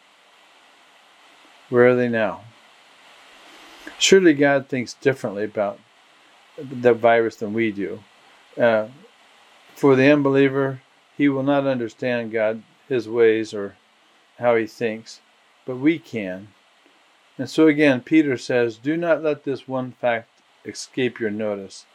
Where 1.69 1.89
are 1.89 1.95
they 1.95 2.09
now? 2.09 2.43
Surely 3.99 4.33
God 4.33 4.69
thinks 4.69 4.95
differently 4.95 5.45
about 5.45 5.79
the 6.57 6.95
virus 6.95 7.37
than 7.37 7.53
we 7.53 7.71
do. 7.73 8.01
Uh, 8.59 8.89
for 9.75 9.97
the 9.97 10.11
unbeliever, 10.11 10.81
he 11.17 11.29
will 11.29 11.43
not 11.43 11.67
understand 11.67 12.33
God, 12.33 12.63
his 12.89 13.09
ways, 13.09 13.53
or 13.53 13.77
how 14.39 14.57
he 14.57 14.67
thinks, 14.67 15.21
but 15.67 15.77
we 15.77 15.99
can. 15.99 16.49
And 17.41 17.49
so 17.49 17.69
again, 17.69 18.03
Peter 18.03 18.37
says, 18.37 18.77
Do 18.77 18.99
not 18.99 19.23
let 19.23 19.45
this 19.45 19.67
one 19.67 19.93
fact 19.93 20.29
escape 20.67 21.19
your 21.19 21.31
notice 21.31 21.87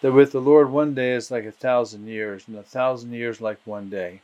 that 0.00 0.12
with 0.12 0.32
the 0.32 0.40
Lord 0.40 0.70
one 0.70 0.94
day 0.94 1.12
is 1.12 1.30
like 1.30 1.44
a 1.44 1.52
thousand 1.52 2.06
years, 2.06 2.48
and 2.48 2.56
a 2.56 2.62
thousand 2.62 3.12
years 3.12 3.38
like 3.38 3.58
one 3.66 3.90
day. 3.90 4.22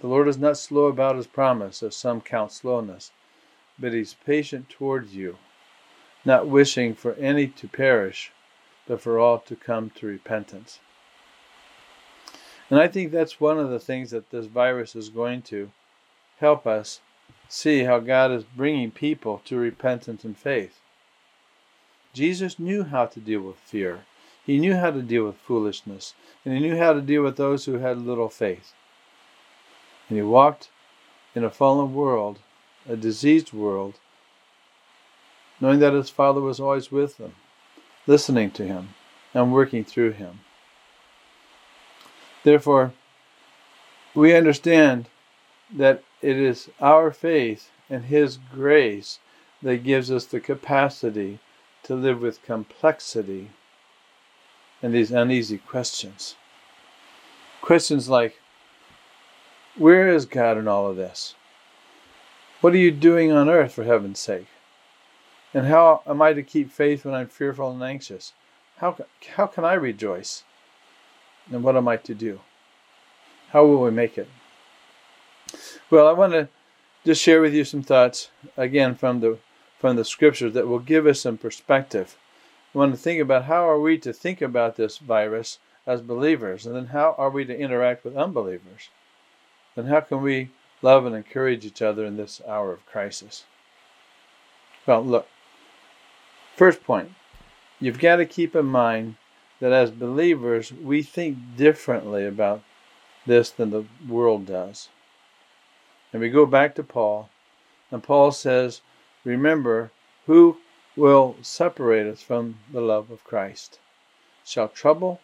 The 0.00 0.08
Lord 0.08 0.26
is 0.26 0.38
not 0.38 0.58
slow 0.58 0.86
about 0.86 1.14
his 1.14 1.28
promise, 1.28 1.84
as 1.84 1.94
some 1.94 2.20
count 2.20 2.50
slowness, 2.50 3.12
but 3.78 3.92
he's 3.92 4.14
patient 4.26 4.68
towards 4.70 5.14
you, 5.14 5.38
not 6.24 6.48
wishing 6.48 6.92
for 6.96 7.14
any 7.14 7.46
to 7.46 7.68
perish, 7.68 8.32
but 8.88 9.00
for 9.00 9.20
all 9.20 9.38
to 9.38 9.54
come 9.54 9.90
to 9.90 10.08
repentance. 10.08 10.80
And 12.70 12.80
I 12.80 12.88
think 12.88 13.12
that's 13.12 13.38
one 13.40 13.60
of 13.60 13.70
the 13.70 13.78
things 13.78 14.10
that 14.10 14.30
this 14.30 14.46
virus 14.46 14.96
is 14.96 15.10
going 15.10 15.42
to 15.42 15.70
help 16.40 16.66
us 16.66 17.02
see 17.48 17.84
how 17.84 17.98
God 17.98 18.30
is 18.30 18.44
bringing 18.44 18.90
people 18.90 19.40
to 19.46 19.56
repentance 19.56 20.24
and 20.24 20.36
faith. 20.36 20.80
Jesus 22.12 22.58
knew 22.58 22.84
how 22.84 23.06
to 23.06 23.20
deal 23.20 23.40
with 23.40 23.56
fear. 23.56 24.00
He 24.44 24.58
knew 24.58 24.76
how 24.76 24.90
to 24.90 25.02
deal 25.02 25.24
with 25.24 25.36
foolishness, 25.36 26.14
and 26.44 26.54
he 26.54 26.60
knew 26.60 26.76
how 26.76 26.92
to 26.92 27.00
deal 27.00 27.22
with 27.22 27.36
those 27.36 27.64
who 27.64 27.74
had 27.74 27.98
little 27.98 28.28
faith. 28.28 28.72
And 30.08 30.16
he 30.16 30.22
walked 30.22 30.70
in 31.34 31.44
a 31.44 31.50
fallen 31.50 31.94
world, 31.94 32.38
a 32.88 32.96
diseased 32.96 33.52
world, 33.52 33.94
knowing 35.60 35.80
that 35.80 35.92
his 35.92 36.08
Father 36.08 36.40
was 36.40 36.60
always 36.60 36.90
with 36.90 37.18
him, 37.18 37.34
listening 38.06 38.50
to 38.52 38.64
him, 38.66 38.94
and 39.34 39.52
working 39.52 39.84
through 39.84 40.12
him. 40.12 40.40
Therefore, 42.42 42.92
we 44.14 44.34
understand 44.34 45.06
that 45.74 46.02
it 46.22 46.36
is 46.36 46.70
our 46.80 47.10
faith 47.10 47.70
and 47.90 48.04
His 48.04 48.38
grace 48.52 49.18
that 49.62 49.84
gives 49.84 50.10
us 50.10 50.24
the 50.24 50.40
capacity 50.40 51.38
to 51.82 51.94
live 51.94 52.20
with 52.20 52.42
complexity 52.42 53.50
and 54.82 54.94
these 54.94 55.10
uneasy 55.10 55.58
questions. 55.58 56.36
Questions 57.60 58.08
like, 58.08 58.40
Where 59.76 60.08
is 60.08 60.26
God 60.26 60.56
in 60.56 60.68
all 60.68 60.88
of 60.88 60.96
this? 60.96 61.34
What 62.60 62.72
are 62.72 62.78
you 62.78 62.90
doing 62.90 63.30
on 63.30 63.48
earth, 63.48 63.72
for 63.72 63.84
heaven's 63.84 64.18
sake? 64.18 64.48
And 65.54 65.66
how 65.66 66.02
am 66.06 66.20
I 66.20 66.32
to 66.32 66.42
keep 66.42 66.70
faith 66.70 67.04
when 67.04 67.14
I'm 67.14 67.28
fearful 67.28 67.70
and 67.70 67.82
anxious? 67.82 68.32
How, 68.78 68.96
how 69.36 69.46
can 69.46 69.64
I 69.64 69.74
rejoice? 69.74 70.44
And 71.50 71.62
what 71.62 71.76
am 71.76 71.88
I 71.88 71.96
to 71.96 72.14
do? 72.14 72.40
How 73.50 73.64
will 73.64 73.82
we 73.82 73.90
make 73.90 74.18
it? 74.18 74.28
Well, 75.90 76.06
I 76.06 76.12
want 76.12 76.32
to 76.32 76.48
just 77.04 77.22
share 77.22 77.40
with 77.40 77.54
you 77.54 77.64
some 77.64 77.82
thoughts, 77.82 78.30
again, 78.56 78.94
from 78.94 79.20
the, 79.20 79.38
from 79.78 79.96
the 79.96 80.04
scriptures 80.04 80.52
that 80.54 80.68
will 80.68 80.78
give 80.78 81.06
us 81.06 81.20
some 81.20 81.38
perspective 81.38 82.16
we 82.72 82.80
want 82.80 82.92
to 82.92 83.00
think 83.00 83.20
about 83.20 83.44
how 83.44 83.68
are 83.68 83.80
we 83.80 83.98
to 83.98 84.12
think 84.12 84.42
about 84.42 84.76
this 84.76 84.98
virus 84.98 85.58
as 85.86 86.02
believers, 86.02 86.66
and 86.66 86.76
then 86.76 86.86
how 86.86 87.14
are 87.16 87.30
we 87.30 87.44
to 87.44 87.58
interact 87.58 88.04
with 88.04 88.16
unbelievers? 88.16 88.90
And 89.74 89.88
how 89.88 90.00
can 90.00 90.20
we 90.22 90.50
love 90.82 91.06
and 91.06 91.16
encourage 91.16 91.64
each 91.64 91.80
other 91.80 92.04
in 92.04 92.16
this 92.16 92.42
hour 92.46 92.72
of 92.72 92.84
crisis? 92.84 93.44
Well, 94.86 95.02
look, 95.02 95.28
first 96.56 96.84
point, 96.84 97.12
you've 97.80 97.98
got 97.98 98.16
to 98.16 98.26
keep 98.26 98.54
in 98.54 98.66
mind 98.66 99.16
that 99.60 99.72
as 99.72 99.90
believers, 99.90 100.72
we 100.72 101.02
think 101.02 101.56
differently 101.56 102.26
about 102.26 102.62
this 103.26 103.50
than 103.50 103.70
the 103.70 103.84
world 104.06 104.46
does. 104.46 104.88
And 106.12 106.22
we 106.22 106.30
go 106.30 106.46
back 106.46 106.74
to 106.74 106.82
Paul, 106.82 107.28
and 107.90 108.02
Paul 108.02 108.32
says, 108.32 108.80
Remember, 109.24 109.90
who 110.26 110.58
will 110.96 111.36
separate 111.42 112.06
us 112.06 112.22
from 112.22 112.58
the 112.72 112.80
love 112.80 113.10
of 113.10 113.24
Christ? 113.24 113.78
Shall 114.44 114.68
trouble, 114.68 115.20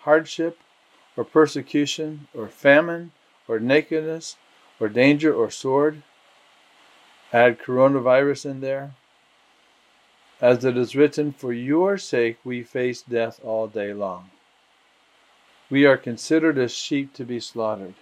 hardship, 0.00 0.58
or 1.16 1.24
persecution, 1.24 2.28
or 2.32 2.48
famine, 2.48 3.12
or 3.48 3.58
nakedness, 3.58 4.36
or 4.78 4.88
danger, 4.88 5.34
or 5.34 5.50
sword? 5.50 6.02
Add 7.32 7.58
coronavirus 7.60 8.46
in 8.46 8.60
there. 8.60 8.94
As 10.40 10.64
it 10.64 10.76
is 10.76 10.96
written, 10.96 11.32
For 11.32 11.52
your 11.52 11.98
sake 11.98 12.38
we 12.44 12.62
face 12.62 13.02
death 13.02 13.40
all 13.44 13.66
day 13.66 13.92
long. 13.92 14.30
We 15.68 15.84
are 15.84 15.96
considered 15.96 16.58
as 16.58 16.72
sheep 16.72 17.12
to 17.14 17.24
be 17.24 17.38
slaughtered. 17.38 17.94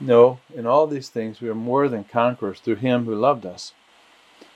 No, 0.00 0.38
in 0.54 0.66
all 0.66 0.86
these 0.86 1.08
things 1.08 1.40
we 1.40 1.48
are 1.48 1.54
more 1.54 1.88
than 1.88 2.04
conquerors 2.04 2.60
through 2.60 2.76
him 2.76 3.04
who 3.04 3.14
loved 3.14 3.44
us. 3.44 3.72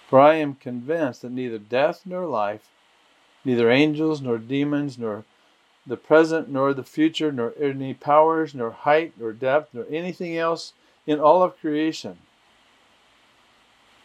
For 0.09 0.21
I 0.21 0.35
am 0.35 0.55
convinced 0.55 1.23
that 1.23 1.33
neither 1.33 1.59
death 1.59 2.03
nor 2.05 2.27
life, 2.27 2.69
neither 3.45 3.71
angels 3.71 4.21
nor 4.21 4.39
demons, 4.39 4.99
nor 4.99 5.25
the 5.87 5.97
present 5.97 6.49
nor 6.49 6.73
the 6.73 6.85
future, 6.85 7.33
nor 7.33 7.55
any 7.59 7.95
powers, 7.95 8.55
nor 8.55 8.71
height, 8.71 9.15
nor 9.19 9.33
depth, 9.33 9.75
nor 9.75 9.87
anything 9.91 10.37
else 10.37 10.75
in 11.07 11.19
all 11.19 11.43
of 11.43 11.59
creation 11.59 12.19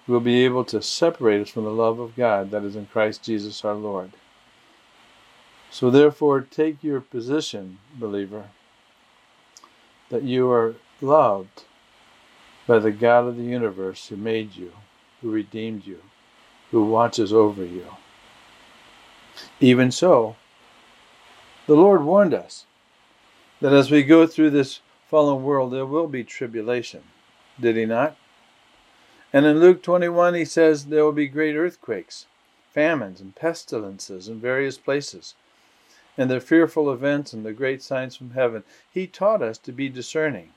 will 0.07 0.19
be 0.21 0.45
able 0.45 0.63
to 0.63 0.81
separate 0.81 1.41
us 1.41 1.49
from 1.49 1.65
the 1.65 1.69
love 1.69 1.99
of 1.99 2.15
God 2.15 2.49
that 2.51 2.63
is 2.63 2.75
in 2.75 2.85
Christ 2.85 3.23
Jesus 3.23 3.63
our 3.65 3.75
Lord. 3.75 4.11
So 5.69 5.91
therefore, 5.91 6.41
take 6.41 6.81
your 6.81 7.01
position, 7.01 7.79
believer, 7.99 8.45
that 10.09 10.23
you 10.23 10.49
are 10.49 10.75
loved 11.01 11.63
by 12.65 12.79
the 12.79 12.91
God 12.91 13.27
of 13.27 13.37
the 13.37 13.43
universe 13.43 14.07
who 14.07 14.17
made 14.17 14.55
you, 14.55 14.71
who 15.21 15.31
redeemed 15.31 15.85
you, 15.85 16.01
who 16.71 16.83
watches 16.83 17.31
over 17.31 17.63
you. 17.63 17.85
Even 19.59 19.91
so, 19.91 20.35
the 21.65 21.75
Lord 21.75 22.03
warned 22.03 22.33
us 22.33 22.65
that 23.61 23.73
as 23.73 23.91
we 23.91 24.03
go 24.03 24.27
through 24.27 24.51
this 24.51 24.79
fallen 25.09 25.43
world, 25.43 25.71
there 25.71 25.85
will 25.85 26.07
be 26.07 26.23
tribulation. 26.23 27.03
Did 27.59 27.75
he 27.75 27.85
not? 27.85 28.15
And 29.33 29.45
in 29.45 29.59
Luke 29.59 29.83
21, 29.83 30.33
he 30.33 30.45
says 30.45 30.85
there 30.85 31.03
will 31.03 31.11
be 31.11 31.27
great 31.27 31.55
earthquakes, 31.55 32.25
famines, 32.73 33.21
and 33.21 33.35
pestilences 33.35 34.27
in 34.27 34.39
various 34.39 34.77
places, 34.77 35.35
and 36.17 36.29
the 36.29 36.39
fearful 36.39 36.91
events 36.91 37.33
and 37.33 37.45
the 37.45 37.53
great 37.53 37.83
signs 37.83 38.15
from 38.15 38.31
heaven. 38.31 38.63
He 38.91 39.07
taught 39.07 39.41
us 39.41 39.57
to 39.59 39.71
be 39.71 39.89
discerning. 39.89 40.51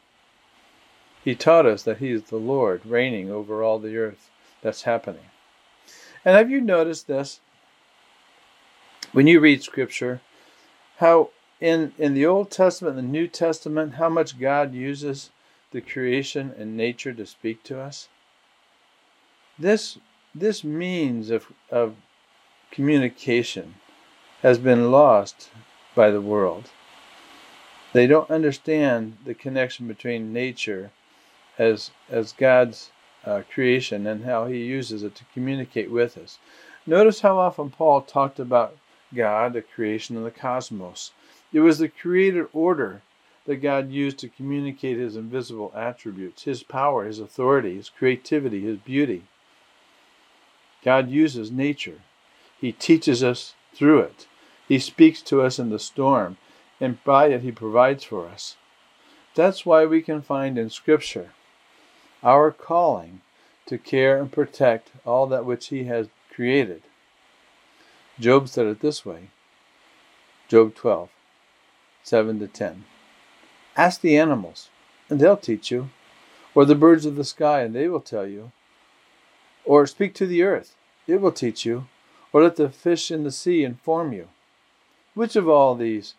He 1.22 1.34
taught 1.34 1.66
us 1.66 1.82
that 1.82 1.98
He 1.98 2.10
is 2.10 2.24
the 2.24 2.36
Lord 2.36 2.84
reigning 2.86 3.30
over 3.30 3.62
all 3.62 3.78
the 3.78 3.96
earth 3.96 4.30
that's 4.62 4.82
happening. 4.82 5.26
And 6.24 6.36
have 6.36 6.50
you 6.50 6.60
noticed 6.60 7.06
this? 7.06 7.40
When 9.12 9.26
you 9.26 9.40
read 9.40 9.62
Scripture, 9.62 10.20
how 10.98 11.30
in, 11.60 11.92
in 11.98 12.14
the 12.14 12.26
Old 12.26 12.50
Testament 12.50 12.98
and 12.98 13.08
the 13.08 13.12
New 13.12 13.26
Testament, 13.26 13.94
how 13.94 14.08
much 14.08 14.38
God 14.38 14.72
uses 14.72 15.30
the 15.72 15.80
creation 15.80 16.54
and 16.56 16.76
nature 16.76 17.12
to 17.12 17.26
speak 17.26 17.62
to 17.64 17.78
us? 17.78 18.08
This, 19.58 19.98
this 20.34 20.64
means 20.64 21.30
of, 21.30 21.46
of 21.70 21.96
communication 22.70 23.74
has 24.42 24.58
been 24.58 24.90
lost 24.90 25.50
by 25.94 26.10
the 26.10 26.20
world. 26.20 26.70
They 27.92 28.06
don't 28.06 28.30
understand 28.30 29.18
the 29.24 29.34
connection 29.34 29.86
between 29.86 30.32
nature 30.32 30.92
as 31.60 31.90
as 32.08 32.32
God's 32.32 32.90
uh, 33.26 33.42
creation 33.52 34.06
and 34.06 34.24
how 34.24 34.46
He 34.46 34.64
uses 34.64 35.02
it 35.02 35.14
to 35.16 35.24
communicate 35.34 35.90
with 35.90 36.16
us. 36.16 36.38
Notice 36.86 37.20
how 37.20 37.38
often 37.38 37.68
Paul 37.68 38.00
talked 38.00 38.40
about 38.40 38.78
God, 39.14 39.52
the 39.52 39.60
creation 39.60 40.16
of 40.16 40.24
the 40.24 40.30
cosmos. 40.30 41.12
It 41.52 41.60
was 41.60 41.78
the 41.78 41.88
created 41.88 42.46
order 42.54 43.02
that 43.44 43.56
God 43.56 43.90
used 43.90 44.18
to 44.20 44.28
communicate 44.30 44.96
His 44.96 45.16
invisible 45.16 45.70
attributes, 45.76 46.44
His 46.44 46.62
power, 46.62 47.04
His 47.04 47.18
authority, 47.18 47.76
His 47.76 47.90
creativity, 47.90 48.62
His 48.62 48.78
beauty. 48.78 49.24
God 50.82 51.10
uses 51.10 51.50
nature. 51.50 52.00
He 52.58 52.72
teaches 52.72 53.22
us 53.22 53.54
through 53.74 54.00
it. 54.00 54.26
He 54.66 54.78
speaks 54.78 55.20
to 55.22 55.42
us 55.42 55.58
in 55.58 55.68
the 55.68 55.78
storm, 55.78 56.38
and 56.80 57.04
by 57.04 57.26
it 57.26 57.42
He 57.42 57.52
provides 57.52 58.04
for 58.04 58.26
us. 58.26 58.56
That's 59.34 59.66
why 59.66 59.84
we 59.84 60.00
can 60.00 60.22
find 60.22 60.56
in 60.56 60.70
Scripture 60.70 61.32
our 62.22 62.50
calling 62.50 63.20
to 63.66 63.78
care 63.78 64.18
and 64.18 64.30
protect 64.30 64.90
all 65.04 65.26
that 65.26 65.44
which 65.44 65.68
He 65.68 65.84
has 65.84 66.08
created. 66.34 66.82
Job 68.18 68.48
said 68.48 68.66
it 68.66 68.80
this 68.80 69.04
way 69.06 69.30
Job 70.48 70.74
12, 70.74 71.08
7 72.02 72.38
to 72.40 72.48
10. 72.48 72.84
Ask 73.76 74.00
the 74.00 74.18
animals, 74.18 74.68
and 75.08 75.20
they'll 75.20 75.36
teach 75.36 75.70
you, 75.70 75.90
or 76.54 76.64
the 76.64 76.74
birds 76.74 77.06
of 77.06 77.16
the 77.16 77.24
sky, 77.24 77.62
and 77.62 77.74
they 77.74 77.88
will 77.88 78.00
tell 78.00 78.26
you, 78.26 78.50
or 79.64 79.86
speak 79.86 80.14
to 80.14 80.26
the 80.26 80.42
earth, 80.42 80.74
it 81.06 81.20
will 81.20 81.32
teach 81.32 81.64
you, 81.64 81.86
or 82.32 82.42
let 82.42 82.56
the 82.56 82.68
fish 82.68 83.10
in 83.10 83.24
the 83.24 83.30
sea 83.30 83.64
inform 83.64 84.12
you. 84.12 84.28
Which 85.14 85.36
of 85.36 85.48
all 85.48 85.74
these 85.74 86.14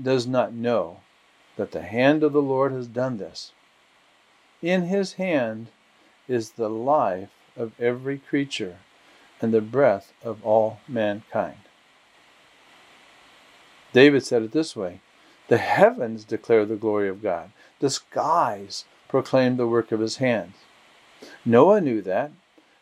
does 0.00 0.26
not 0.26 0.52
know 0.52 1.00
that 1.56 1.72
the 1.72 1.82
hand 1.82 2.22
of 2.22 2.32
the 2.32 2.42
Lord 2.42 2.72
has 2.72 2.86
done 2.86 3.18
this? 3.18 3.52
In 4.64 4.84
his 4.84 5.14
hand 5.14 5.66
is 6.26 6.52
the 6.52 6.70
life 6.70 7.28
of 7.54 7.78
every 7.78 8.16
creature 8.16 8.78
and 9.42 9.52
the 9.52 9.60
breath 9.60 10.14
of 10.22 10.42
all 10.42 10.80
mankind. 10.88 11.58
David 13.92 14.24
said 14.24 14.40
it 14.40 14.52
this 14.52 14.74
way 14.74 15.02
The 15.48 15.58
heavens 15.58 16.24
declare 16.24 16.64
the 16.64 16.76
glory 16.76 17.10
of 17.10 17.22
God, 17.22 17.50
the 17.80 17.90
skies 17.90 18.86
proclaim 19.06 19.58
the 19.58 19.66
work 19.66 19.92
of 19.92 20.00
his 20.00 20.16
hands. 20.16 20.54
Noah 21.44 21.82
knew 21.82 22.00
that 22.00 22.30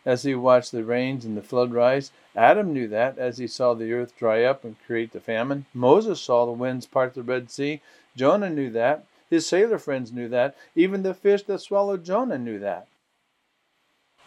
as 0.07 0.23
he 0.23 0.37
watched 0.37 0.71
the 0.71 0.85
rains 0.85 1.25
and 1.25 1.37
the 1.37 1.43
flood 1.43 1.73
rise. 1.73 2.13
Adam 2.37 2.73
knew 2.73 2.87
that 2.87 3.19
as 3.19 3.39
he 3.39 3.49
saw 3.49 3.75
the 3.75 3.93
earth 3.93 4.17
dry 4.17 4.45
up 4.45 4.63
and 4.63 4.77
create 4.87 5.11
the 5.11 5.19
famine. 5.19 5.67
Moses 5.75 6.21
saw 6.21 6.47
the 6.47 6.53
winds 6.53 6.87
part 6.87 7.15
the 7.15 7.25
Red 7.25 7.51
Sea. 7.51 7.81
Jonah 8.15 8.51
knew 8.51 8.71
that 8.71 9.05
his 9.33 9.47
sailor 9.47 9.79
friends 9.79 10.13
knew 10.13 10.29
that. 10.29 10.55
Even 10.77 11.03
the 11.03 11.15
fish 11.15 11.43
that 11.45 11.63
swallowed 11.63 12.05
Jonah 12.05 12.37
knew 12.37 12.59
that. 12.59 12.87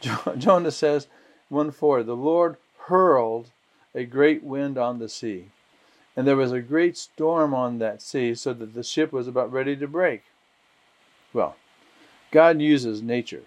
Jonah 0.39 0.72
says, 0.72 1.06
1 1.50 1.70
4, 1.70 2.02
the 2.02 2.15
Lord 2.15 2.58
hurled 2.88 3.52
a 3.94 4.04
great 4.04 4.44
wind 4.44 4.80
on 4.80 4.98
the 4.98 5.08
sea, 5.08 5.52
and 6.15 6.26
there 6.26 6.36
was 6.36 6.52
a 6.52 6.60
great 6.60 6.98
storm 6.98 7.54
on 7.54 7.78
that 7.78 8.02
sea, 8.02 8.34
so 8.34 8.52
that 8.54 8.74
the 8.74 8.82
ship 8.82 9.13
was 9.13 9.28
about 9.28 9.54
ready 9.54 9.76
to 9.76 9.88
break. 9.88 10.24
Well, 11.34 11.56
God 12.32 12.60
uses 12.60 13.04
nature. 13.04 13.44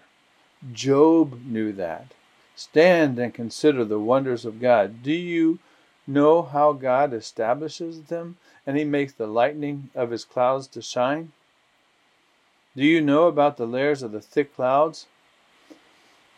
Job 0.71 1.41
knew 1.45 1.73
that. 1.73 2.13
Stand 2.55 3.19
and 3.19 3.33
consider 3.33 3.83
the 3.83 3.99
wonders 3.99 4.45
of 4.45 4.61
God. 4.61 5.03
Do 5.03 5.11
you 5.11 5.59
know 6.07 6.41
how 6.41 6.71
God 6.71 7.13
establishes 7.13 8.03
them 8.03 8.37
and 8.65 8.77
he 8.77 8.85
makes 8.85 9.11
the 9.11 9.27
lightning 9.27 9.89
of 9.93 10.11
his 10.11 10.23
clouds 10.23 10.65
to 10.67 10.81
shine? 10.81 11.33
Do 12.75 12.85
you 12.85 13.01
know 13.01 13.27
about 13.27 13.57
the 13.57 13.65
layers 13.65 14.03
of 14.03 14.11
the 14.11 14.21
thick 14.21 14.55
clouds 14.55 15.07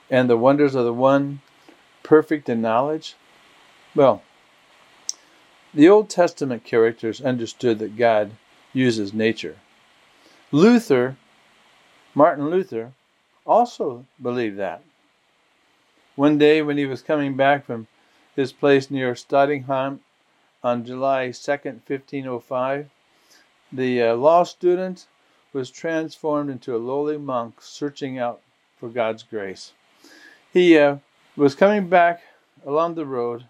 and 0.09 0.29
the 0.29 0.37
wonders 0.37 0.75
of 0.75 0.85
the 0.85 0.93
one 0.93 1.41
perfect 2.03 2.47
in 2.47 2.61
knowledge? 2.61 3.15
Well, 3.95 4.23
the 5.73 5.89
Old 5.89 6.09
Testament 6.09 6.63
characters 6.63 7.21
understood 7.21 7.79
that 7.79 7.97
God 7.97 8.31
uses 8.73 9.13
nature. 9.13 9.57
Luther, 10.51 11.17
Martin 12.13 12.49
Luther, 12.49 12.93
also 13.45 14.05
believed 14.21 14.57
that. 14.57 14.83
One 16.15 16.37
day 16.37 16.61
when 16.61 16.77
he 16.77 16.85
was 16.85 17.01
coming 17.01 17.35
back 17.35 17.65
from 17.65 17.87
his 18.35 18.51
place 18.53 18.91
near 18.91 19.13
Stotternheim 19.13 19.99
on 20.63 20.85
July 20.85 21.29
2nd, 21.29 21.81
1505, 21.87 22.89
the 23.71 24.01
uh, 24.01 24.15
law 24.15 24.43
student 24.43 25.07
was 25.53 25.69
transformed 25.69 26.49
into 26.49 26.75
a 26.75 26.77
lowly 26.77 27.17
monk 27.17 27.55
searching 27.61 28.17
out 28.17 28.41
for 28.79 28.89
God's 28.89 29.23
grace. 29.23 29.73
He 30.51 30.77
uh, 30.77 30.97
was 31.35 31.55
coming 31.55 31.87
back 31.87 32.21
along 32.65 32.95
the 32.95 33.05
road 33.05 33.45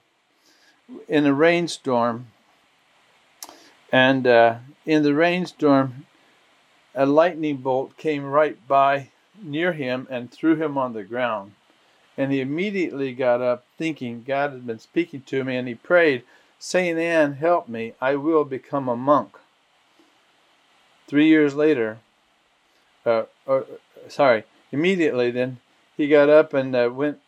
in 1.07 1.25
a 1.25 1.33
rainstorm, 1.33 2.27
and 3.91 4.27
uh, 4.27 4.55
in 4.85 5.03
the 5.03 5.13
rainstorm, 5.13 6.05
a 6.93 7.05
lightning 7.05 7.57
bolt 7.57 7.97
came 7.97 8.25
right 8.25 8.57
by 8.67 9.09
near 9.41 9.73
him 9.73 10.07
and 10.09 10.31
threw 10.31 10.55
him 10.55 10.77
on 10.77 10.93
the 10.93 11.03
ground. 11.03 11.53
And 12.17 12.31
he 12.31 12.41
immediately 12.41 13.13
got 13.13 13.41
up, 13.41 13.65
thinking 13.77 14.23
God 14.27 14.51
had 14.51 14.67
been 14.67 14.79
speaking 14.79 15.21
to 15.27 15.43
me, 15.43 15.55
and 15.55 15.67
he 15.67 15.75
prayed, 15.75 16.23
Saint 16.59 16.99
Anne, 16.99 17.33
help 17.33 17.67
me, 17.67 17.93
I 18.01 18.15
will 18.15 18.43
become 18.43 18.87
a 18.87 18.95
monk. 18.95 19.37
Three 21.11 21.27
years 21.27 21.55
later, 21.55 21.97
uh, 23.05 23.23
or, 23.45 23.65
sorry, 24.07 24.45
immediately 24.71 25.29
then 25.29 25.57
he 25.97 26.07
got 26.07 26.29
up 26.29 26.53
and 26.53 26.73
uh, 26.73 26.89
went 26.89 27.19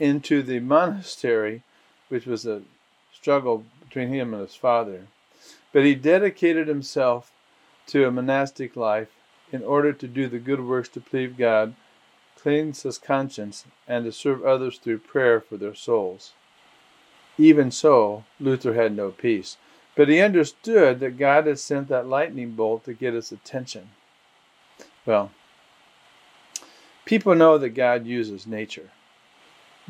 into 0.00 0.42
the 0.42 0.58
monastery, 0.58 1.62
which 2.08 2.26
was 2.26 2.44
a 2.44 2.62
struggle 3.12 3.62
between 3.84 4.08
him 4.08 4.34
and 4.34 4.42
his 4.42 4.56
father. 4.56 5.06
But 5.72 5.84
he 5.84 5.94
dedicated 5.94 6.66
himself 6.66 7.30
to 7.86 8.04
a 8.04 8.10
monastic 8.10 8.74
life 8.74 9.10
in 9.52 9.62
order 9.62 9.92
to 9.92 10.08
do 10.08 10.26
the 10.26 10.40
good 10.40 10.66
works 10.66 10.88
to 10.88 11.00
please 11.00 11.32
God, 11.38 11.76
cleanse 12.36 12.82
his 12.82 12.98
conscience, 12.98 13.64
and 13.86 14.06
to 14.06 14.10
serve 14.10 14.44
others 14.44 14.76
through 14.76 14.98
prayer 14.98 15.40
for 15.40 15.56
their 15.56 15.76
souls. 15.76 16.32
Even 17.38 17.70
so, 17.70 18.24
Luther 18.40 18.74
had 18.74 18.96
no 18.96 19.12
peace. 19.12 19.56
But 19.96 20.08
he 20.08 20.20
understood 20.20 21.00
that 21.00 21.18
God 21.18 21.46
had 21.46 21.58
sent 21.58 21.88
that 21.88 22.06
lightning 22.06 22.52
bolt 22.52 22.84
to 22.84 22.94
get 22.94 23.14
his 23.14 23.32
attention. 23.32 23.90
Well, 25.04 25.30
People 27.10 27.34
know 27.34 27.58
that 27.58 27.70
God 27.70 28.06
uses 28.06 28.46
nature. 28.46 28.90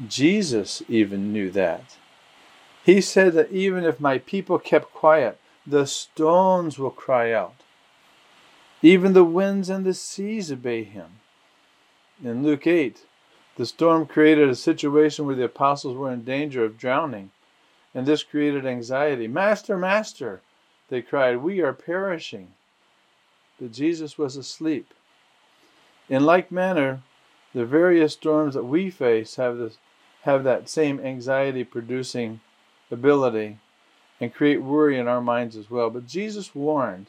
Jesus 0.08 0.82
even 0.88 1.34
knew 1.34 1.50
that. 1.50 1.96
He 2.82 3.02
said 3.02 3.34
that 3.34 3.52
even 3.52 3.84
if 3.84 4.00
my 4.00 4.16
people 4.16 4.58
kept 4.58 4.94
quiet, 4.94 5.38
the 5.66 5.86
stones 5.86 6.78
will 6.78 6.90
cry 6.90 7.30
out. 7.30 7.56
Even 8.80 9.12
the 9.12 9.22
winds 9.22 9.68
and 9.68 9.84
the 9.84 9.92
seas 9.92 10.50
obey 10.50 10.82
him. 10.82 11.16
In 12.24 12.42
Luke 12.42 12.66
8, 12.66 13.04
the 13.56 13.66
storm 13.66 14.06
created 14.06 14.48
a 14.48 14.54
situation 14.54 15.26
where 15.26 15.36
the 15.36 15.44
apostles 15.44 15.98
were 15.98 16.10
in 16.10 16.24
danger 16.24 16.64
of 16.64 16.78
drowning, 16.78 17.32
and 17.94 18.06
this 18.06 18.22
created 18.22 18.66
anxiety. 18.66 19.26
Master, 19.26 19.76
Master, 19.76 20.40
they 20.88 21.02
cried, 21.02 21.38
we 21.38 21.60
are 21.60 21.72
perishing. 21.72 22.52
But 23.60 23.72
Jesus 23.72 24.16
was 24.16 24.36
asleep. 24.36 24.92
In 26.08 26.24
like 26.24 26.50
manner, 26.50 27.02
the 27.54 27.64
various 27.64 28.12
storms 28.12 28.54
that 28.54 28.64
we 28.64 28.90
face 28.90 29.36
have, 29.36 29.58
this, 29.58 29.78
have 30.22 30.44
that 30.44 30.68
same 30.68 31.00
anxiety 31.00 31.64
producing 31.64 32.40
ability 32.90 33.58
and 34.20 34.34
create 34.34 34.62
worry 34.62 34.98
in 34.98 35.08
our 35.08 35.20
minds 35.20 35.56
as 35.56 35.70
well. 35.70 35.90
But 35.90 36.06
Jesus 36.06 36.54
warned, 36.54 37.06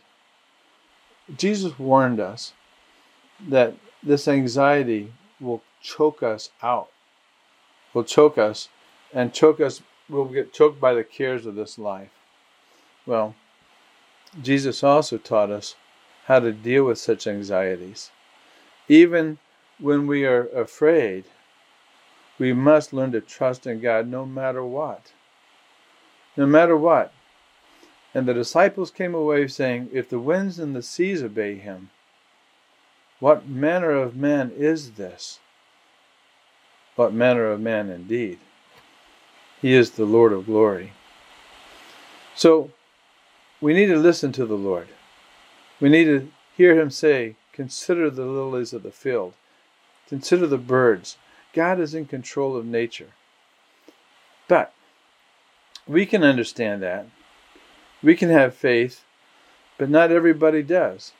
Jesus 1.37 1.77
warned 1.77 2.19
us 2.19 2.53
that 3.47 3.75
this 4.03 4.27
anxiety 4.27 5.13
will 5.39 5.61
choke 5.81 6.23
us 6.23 6.49
out, 6.61 6.89
will 7.93 8.03
choke 8.03 8.37
us, 8.37 8.69
and 9.13 9.33
choke 9.33 9.59
us, 9.59 9.81
we'll 10.11 10.25
get 10.25 10.53
choked 10.53 10.79
by 10.79 10.93
the 10.93 11.03
cares 11.03 11.45
of 11.45 11.55
this 11.55 11.79
life. 11.79 12.11
Well, 13.05 13.35
Jesus 14.41 14.83
also 14.83 15.17
taught 15.17 15.49
us 15.49 15.75
how 16.25 16.39
to 16.39 16.51
deal 16.51 16.85
with 16.85 16.99
such 16.99 17.25
anxieties. 17.25 18.11
Even 18.87 19.39
when 19.79 20.05
we 20.05 20.25
are 20.25 20.47
afraid, 20.49 21.25
we 22.37 22.53
must 22.53 22.93
learn 22.93 23.11
to 23.13 23.21
trust 23.21 23.65
in 23.65 23.79
God 23.79 24.07
no 24.07 24.25
matter 24.25 24.63
what. 24.63 25.13
No 26.37 26.45
matter 26.45 26.77
what. 26.77 27.13
And 28.13 28.27
the 28.27 28.33
disciples 28.33 28.91
came 28.91 29.15
away 29.15 29.47
saying, 29.47 29.89
If 29.93 30.09
the 30.09 30.19
winds 30.19 30.59
and 30.59 30.75
the 30.75 30.81
seas 30.81 31.23
obey 31.23 31.55
him, 31.55 31.89
what 33.19 33.47
manner 33.47 33.91
of 33.91 34.15
man 34.15 34.51
is 34.55 34.91
this? 34.91 35.39
What 36.95 37.13
manner 37.13 37.45
of 37.45 37.61
man 37.61 37.89
indeed? 37.89 38.39
He 39.61 39.73
is 39.73 39.91
the 39.91 40.05
Lord 40.05 40.33
of 40.33 40.47
glory. 40.47 40.93
So, 42.35 42.71
we 43.61 43.73
need 43.73 43.87
to 43.87 43.97
listen 43.97 44.31
to 44.33 44.45
the 44.45 44.57
Lord. 44.57 44.87
We 45.79 45.89
need 45.89 46.05
to 46.05 46.31
hear 46.57 46.79
him 46.79 46.89
say, 46.89 47.35
Consider 47.53 48.09
the 48.09 48.25
lilies 48.25 48.73
of 48.73 48.81
the 48.81 48.91
field, 48.91 49.33
consider 50.07 50.47
the 50.47 50.57
birds. 50.57 51.17
God 51.53 51.79
is 51.79 51.93
in 51.93 52.05
control 52.05 52.55
of 52.55 52.65
nature. 52.65 53.09
But 54.47 54.73
we 55.85 56.05
can 56.05 56.23
understand 56.23 56.81
that. 56.81 57.07
We 58.01 58.15
can 58.15 58.29
have 58.29 58.55
faith, 58.55 59.03
but 59.77 59.89
not 59.89 60.11
everybody 60.11 60.63
does. 60.63 61.11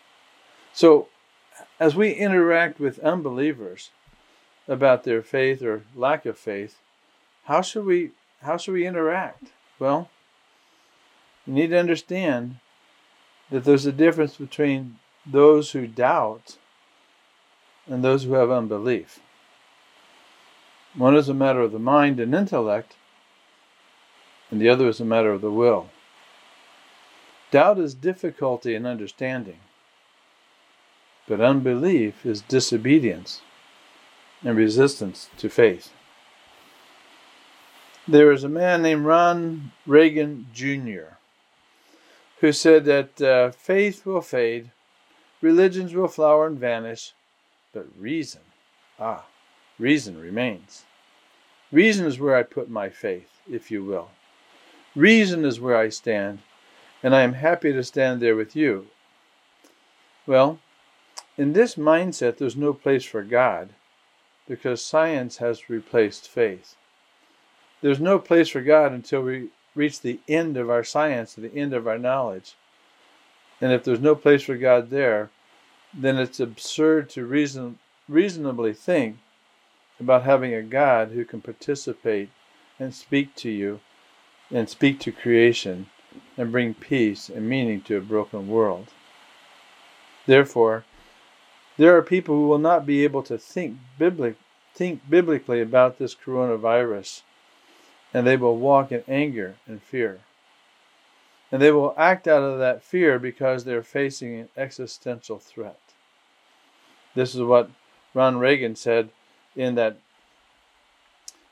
So, 0.74 1.10
as 1.80 1.96
we 1.96 2.14
interact 2.14 2.80
with 2.80 2.98
unbelievers 3.00 3.92
about 4.68 5.04
their 5.04 5.22
faith 5.22 5.62
or 5.62 5.84
lack 5.96 6.26
of 6.26 6.38
faith, 6.38 6.80
how 7.46 7.62
should 7.62 7.86
we 7.86 8.12
how 8.42 8.58
should 8.58 8.74
we 8.74 8.88
interact? 8.88 9.52
Well, 9.80 10.10
you 11.46 11.54
need 11.54 11.68
to 11.68 11.80
understand 11.80 12.58
that 13.50 13.64
there's 13.64 13.86
a 13.86 13.92
difference 13.92 14.36
between 14.36 15.00
those 15.26 15.72
who 15.72 15.88
doubt 15.88 16.58
and 17.88 18.04
those 18.04 18.24
who 18.24 18.34
have 18.34 18.50
unbelief. 18.50 19.20
One 20.96 21.16
is 21.16 21.30
a 21.30 21.34
matter 21.34 21.62
of 21.62 21.72
the 21.72 21.80
mind 21.80 22.20
and 22.20 22.34
intellect, 22.34 22.96
and 24.50 24.60
the 24.60 24.70
other 24.70 24.88
is 24.88 25.00
a 25.00 25.06
matter 25.06 25.32
of 25.32 25.42
the 25.42 25.52
will. 25.52 25.90
Doubt 27.50 27.80
is 27.80 27.94
difficulty 27.94 28.76
in 28.76 28.86
understanding, 28.86 29.60
but 31.28 31.42
unbelief 31.42 32.26
is 32.26 32.42
disobedience 32.42 33.42
and 34.44 34.58
resistance 34.58 35.30
to 35.38 35.50
faith. 35.50 35.94
There 38.08 38.32
is 38.32 38.44
a 38.44 38.50
man 38.50 38.82
named 38.82 39.06
Ron 39.06 39.72
Reagan 39.86 40.48
Jr 40.54 41.18
who 42.42 42.52
said 42.52 42.86
that 42.86 43.22
uh, 43.22 43.52
faith 43.52 44.04
will 44.04 44.22
fade, 44.22 44.72
religions 45.42 45.94
will 45.94 46.08
flower 46.08 46.48
and 46.48 46.58
vanish, 46.58 47.14
but 47.72 47.86
reason, 47.98 48.42
ah, 49.00 49.26
reason 49.78 50.20
remains. 50.20 50.86
Reason 51.72 52.06
is 52.06 52.20
where 52.20 52.36
I 52.36 52.42
put 52.42 52.68
my 52.68 52.90
faith, 52.90 53.30
if 53.50 53.70
you 53.70 53.84
will. 53.84 54.10
Reason 54.96 55.46
is 55.46 55.60
where 55.60 55.78
I 55.78 55.90
stand, 55.90 56.40
and 57.04 57.16
I 57.16 57.22
am 57.22 57.34
happy 57.34 57.72
to 57.72 57.84
stand 57.84 58.22
there 58.22 58.36
with 58.36 58.56
you. 58.56 58.88
Well, 60.26 60.60
in 61.38 61.54
this 61.54 61.76
mindset, 61.76 62.38
there's 62.38 62.58
no 62.58 62.74
place 62.74 63.06
for 63.06 63.22
God 63.22 63.70
because 64.48 64.82
science 64.82 65.38
has 65.38 65.70
replaced 65.70 66.28
faith. 66.28 66.76
There's 67.82 68.00
no 68.00 68.20
place 68.20 68.50
for 68.50 68.62
God 68.62 68.92
until 68.92 69.22
we 69.24 69.50
reach 69.76 70.02
the 70.02 70.20
end 70.28 70.58
of 70.58 70.70
our 70.70 70.84
science, 70.84 71.34
the 71.34 71.54
end 71.54 71.74
of 71.74 71.88
our 71.88 71.98
knowledge. 71.98 72.56
And 73.60 73.72
if 73.72 73.84
there's 73.84 74.00
no 74.00 74.16
place 74.16 74.44
for 74.44 74.56
God 74.56 74.90
there, 74.90 75.30
then 75.94 76.18
it's 76.18 76.40
absurd 76.40 77.10
to 77.12 77.26
reason, 77.26 77.80
reasonably 78.08 78.74
think 78.74 79.18
about 80.00 80.24
having 80.24 80.54
a 80.54 80.62
God 80.62 81.10
who 81.10 81.26
can 81.26 81.42
participate 81.42 82.30
and 82.80 82.94
speak 82.94 83.36
to 83.36 83.50
you 83.50 83.80
and 84.50 84.70
speak 84.70 85.00
to 85.00 85.12
creation 85.12 85.88
and 86.38 86.52
bring 86.52 86.74
peace 86.74 87.30
and 87.30 87.48
meaning 87.48 87.82
to 87.82 87.98
a 87.98 88.02
broken 88.02 88.48
world. 88.48 88.88
Therefore, 90.26 90.86
there 91.78 91.96
are 91.96 92.02
people 92.02 92.36
who 92.36 92.48
will 92.48 92.60
not 92.60 92.86
be 92.86 93.04
able 93.04 93.24
to 93.24 93.38
think, 93.38 93.78
biblic, 93.98 94.36
think 94.74 95.10
biblically 95.10 95.62
about 95.62 95.98
this 95.98 96.16
coronavirus 96.16 97.22
and 98.14 98.28
they 98.28 98.38
will 98.38 98.58
walk 98.58 98.92
in 98.92 99.04
anger 99.08 99.56
and 99.68 99.82
fear. 99.82 100.20
And 101.52 101.62
they 101.62 101.72
will 101.72 101.94
act 101.98 102.28
out 102.28 102.44
of 102.44 102.60
that 102.60 102.84
fear 102.84 103.20
because 103.20 103.64
they're 103.64 103.84
facing 103.84 104.36
an 104.40 104.50
existential 104.56 105.38
threat. 105.38 105.80
This 107.14 107.36
is 107.36 107.42
what 107.42 107.70
Ron 108.14 108.38
Reagan 108.38 108.76
said 108.76 109.10
in 109.56 109.76
that 109.76 109.98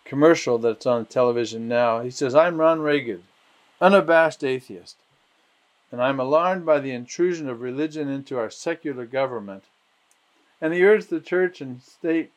commercial 0.05 0.57
that's 0.57 0.85
on 0.85 1.05
television 1.05 1.67
now. 1.67 2.01
He 2.01 2.09
says, 2.09 2.33
I'm 2.33 2.59
Ron 2.59 2.81
Reagan, 2.81 3.23
unabashed 3.81 4.43
atheist, 4.43 4.95
and 5.91 6.01
I'm 6.01 6.19
alarmed 6.19 6.65
by 6.65 6.79
the 6.79 6.91
intrusion 6.91 7.49
of 7.49 7.61
religion 7.61 8.09
into 8.09 8.37
our 8.37 8.49
secular 8.49 9.05
government. 9.05 9.63
And 10.61 10.73
he 10.73 10.83
urged 10.83 11.09
the 11.09 11.19
church 11.19 11.61
and 11.61 11.81
state 11.81 12.31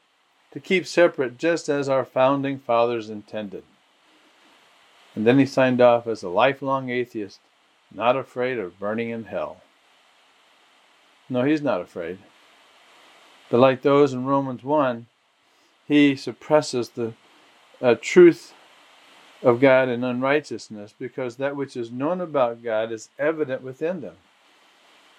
to 0.53 0.61
keep 0.61 0.87
separate 0.87 1.39
just 1.39 1.69
as 1.69 1.89
our 1.89 2.05
founding 2.05 2.59
fathers 2.59 3.09
intended. 3.09 3.65
And 5.15 5.27
then 5.27 5.39
he 5.39 5.47
signed 5.47 5.81
off 5.81 6.07
as 6.07 6.23
a 6.23 6.29
lifelong 6.29 6.91
atheist, 6.91 7.41
not 7.93 8.17
afraid 8.17 8.59
of 8.59 8.79
burning 8.79 9.11
in 9.11 9.25
hell. 9.25 9.63
No, 11.29 11.45
he's 11.45 11.63
not 11.63 11.81
afraid. 11.81 12.19
But 13.51 13.61
like 13.61 13.83
those 13.83 14.13
in 14.13 14.25
Romans 14.25 14.63
1, 14.63 15.07
he 15.87 16.17
suppresses 16.17 16.91
the 16.91 17.13
uh, 17.81 17.97
truth 18.01 18.55
of 19.43 19.61
God 19.61 19.89
in 19.89 20.05
unrighteousness 20.05 20.95
because 20.99 21.37
that 21.37 21.57
which 21.57 21.77
is 21.77 21.91
known 21.91 22.21
about 22.21 22.63
God 22.63 22.93
is 22.93 23.11
evident 23.19 23.63
within 23.63 24.01
them. 24.01 24.17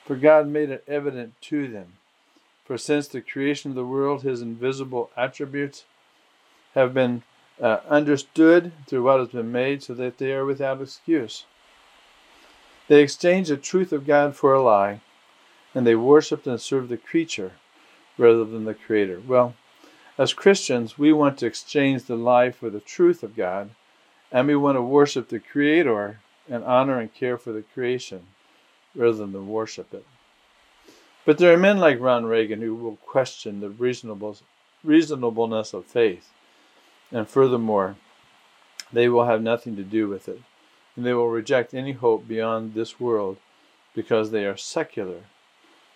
For 0.05 0.15
God 0.15 0.47
made 0.47 0.69
it 0.69 0.83
evident 0.87 1.39
to 1.41 1.67
them. 1.67 1.93
For 2.65 2.77
since 2.77 3.07
the 3.07 3.21
creation 3.21 3.71
of 3.71 3.75
the 3.75 3.85
world, 3.85 4.23
his 4.23 4.41
invisible 4.41 5.11
attributes 5.17 5.83
have 6.73 6.93
been 6.93 7.23
uh, 7.61 7.79
understood 7.87 8.71
through 8.87 9.03
what 9.03 9.19
has 9.19 9.29
been 9.29 9.51
made 9.51 9.83
so 9.83 9.93
that 9.93 10.17
they 10.17 10.33
are 10.33 10.45
without 10.45 10.81
excuse. 10.81 11.45
They 12.87 13.01
exchanged 13.01 13.49
the 13.49 13.57
truth 13.57 13.93
of 13.93 14.05
God 14.05 14.35
for 14.35 14.53
a 14.53 14.61
lie, 14.61 15.01
and 15.73 15.87
they 15.87 15.95
worshiped 15.95 16.47
and 16.47 16.59
served 16.59 16.89
the 16.89 16.97
creature 16.97 17.53
rather 18.17 18.43
than 18.43 18.65
the 18.65 18.73
Creator. 18.73 19.21
Well, 19.25 19.55
as 20.17 20.33
Christians, 20.33 20.97
we 20.97 21.11
want 21.13 21.37
to 21.39 21.45
exchange 21.45 22.03
the 22.03 22.15
lie 22.15 22.51
for 22.51 22.69
the 22.69 22.79
truth 22.79 23.23
of 23.23 23.35
God, 23.35 23.71
and 24.31 24.47
we 24.47 24.55
want 24.55 24.75
to 24.75 24.81
worship 24.81 25.29
the 25.29 25.39
Creator 25.39 26.19
and 26.49 26.63
honor 26.63 26.99
and 26.99 27.13
care 27.13 27.37
for 27.37 27.51
the 27.51 27.63
creation 27.73 28.27
rather 28.95 29.17
than 29.17 29.31
to 29.31 29.41
worship 29.41 29.93
it. 29.93 30.05
But 31.25 31.37
there 31.37 31.53
are 31.53 31.57
men 31.57 31.77
like 31.77 31.99
Ron 32.01 32.25
Reagan 32.25 32.61
who 32.61 32.75
will 32.75 32.97
question 32.97 33.61
the 33.61 33.69
reasonableness 34.83 35.73
of 35.73 35.85
faith. 35.85 36.32
And 37.13 37.29
furthermore, 37.29 37.95
they 38.91 39.07
will 39.07 39.25
have 39.25 39.41
nothing 39.41 39.75
to 39.75 39.83
do 39.83 40.09
with 40.09 40.27
it, 40.27 40.41
and 40.95 41.05
they 41.05 41.13
will 41.13 41.29
reject 41.29 41.73
any 41.73 41.93
hope 41.93 42.27
beyond 42.27 42.73
this 42.73 42.99
world 42.99 43.37
because 43.95 44.31
they 44.31 44.45
are 44.45 44.57
secular, 44.57 45.21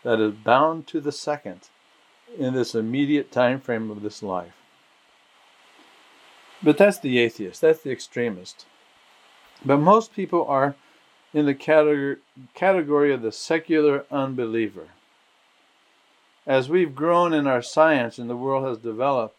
that 0.04 0.20
is, 0.20 0.34
bound 0.34 0.88
to 0.88 1.02
the 1.02 1.12
second, 1.12 1.70
in 2.38 2.54
this 2.54 2.76
immediate 2.76 3.32
time 3.32 3.60
frame 3.60 3.90
of 3.90 4.04
this 4.04 4.22
life. 4.22 4.54
But 6.62 6.78
that's 6.78 7.00
the 7.00 7.18
atheist, 7.20 7.62
that's 7.62 7.82
the 7.82 7.92
extremist. 7.92 8.66
But 9.66 9.78
most 9.78 10.14
people 10.14 10.46
are 10.46 10.76
in 11.34 11.46
the 11.46 11.56
category, 11.56 12.18
category 12.54 13.14
of 13.14 13.22
the 13.22 13.32
secular 13.32 14.06
unbeliever. 14.12 14.90
As 16.46 16.70
we've 16.70 16.96
grown 16.96 17.34
in 17.34 17.48
our 17.48 17.62
science 17.62 18.18
and 18.18 18.30
the 18.30 18.38
world 18.38 18.66
has 18.66 18.78
developed, 18.78 19.37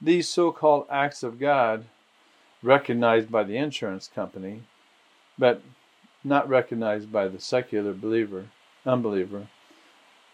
these 0.00 0.28
so 0.28 0.52
called 0.52 0.86
acts 0.90 1.22
of 1.22 1.38
God, 1.38 1.84
recognized 2.62 3.30
by 3.30 3.42
the 3.44 3.56
insurance 3.56 4.08
company, 4.12 4.62
but 5.38 5.62
not 6.22 6.48
recognized 6.48 7.10
by 7.10 7.28
the 7.28 7.40
secular 7.40 7.92
believer, 7.92 8.46
unbeliever, 8.84 9.48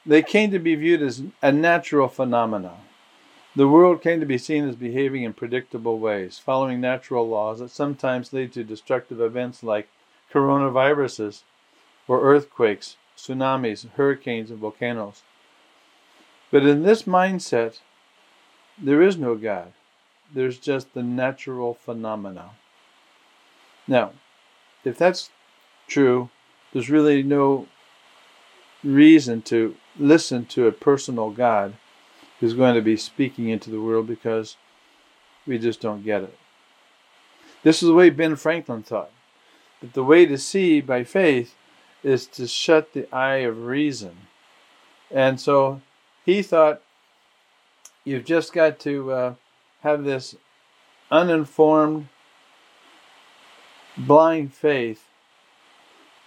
they 0.05 0.23
came 0.23 0.51
to 0.51 0.59
be 0.59 0.75
viewed 0.75 1.03
as 1.03 1.23
a 1.43 1.51
natural 1.51 2.09
phenomena. 2.09 2.75
The 3.57 3.69
world 3.69 4.03
came 4.03 4.21
to 4.21 4.27
be 4.27 4.39
seen 4.39 4.69
as 4.69 4.77
behaving 4.77 5.23
in 5.23 5.33
predictable 5.33 5.99
ways, 5.99 6.39
following 6.39 6.81
natural 6.81 7.29
laws 7.29 7.59
that 7.59 7.71
sometimes 7.71 8.33
lead 8.33 8.53
to 8.53 8.63
destructive 8.63 9.21
events 9.21 9.63
like 9.63 9.89
coronaviruses 10.33 11.43
or 12.07 12.21
earthquakes, 12.21 12.97
tsunamis, 13.17 13.89
hurricanes, 13.93 14.51
and 14.51 14.61
volcanoes. 14.61 15.23
But 16.51 16.67
in 16.67 16.83
this 16.83 17.05
mindset, 17.05 17.81
there 18.79 19.03
is 19.03 19.17
no 19.17 19.35
God. 19.35 19.73
There's 20.33 20.59
just 20.59 20.93
the 20.95 21.03
natural 21.03 21.75
phenomena. 21.75 22.51
Now, 23.87 24.13
if 24.85 24.99
that's 24.99 25.31
true, 25.87 26.31
there's 26.73 26.91
really 26.91 27.23
no 27.23 27.69
reason 28.83 29.43
to 29.43 29.77
listen 29.99 30.47
to 30.47 30.67
a 30.67 30.73
personal 30.73 31.31
God 31.31 31.75
who's 32.41 32.55
going 32.55 32.75
to 32.75 32.83
be 32.83 32.97
speaking 32.97 33.49
into 33.49 33.71
the 33.71 33.81
world 33.81 34.07
because 34.07 34.57
we 35.47 35.59
just 35.59 35.81
don't 35.81 36.05
get 36.05 36.23
it. 36.23 36.37
This 37.63 37.83
is 37.83 37.89
the 37.89 37.95
way 37.95 38.11
Ben 38.11 38.37
Franklin 38.37 38.83
thought 38.83 39.11
that 39.81 39.95
the 39.95 40.05
way 40.05 40.27
to 40.27 40.39
see 40.39 40.81
by 40.81 41.05
faith 41.05 41.55
is 42.03 42.27
to 42.27 42.47
shut 42.47 42.93
the 42.93 43.13
eye 43.15 43.39
of 43.39 43.65
reason. 43.65 44.17
And 45.11 45.41
so 45.41 45.81
he 46.25 46.43
thought 46.43 46.83
you've 48.07 48.25
just 48.25 48.55
got 48.55 48.79
to 48.81 49.13
uh, 49.13 49.35
have 49.83 50.05
this 50.05 50.37
uninformed, 51.11 52.09
blind 53.99 54.55
faith. 54.55 55.09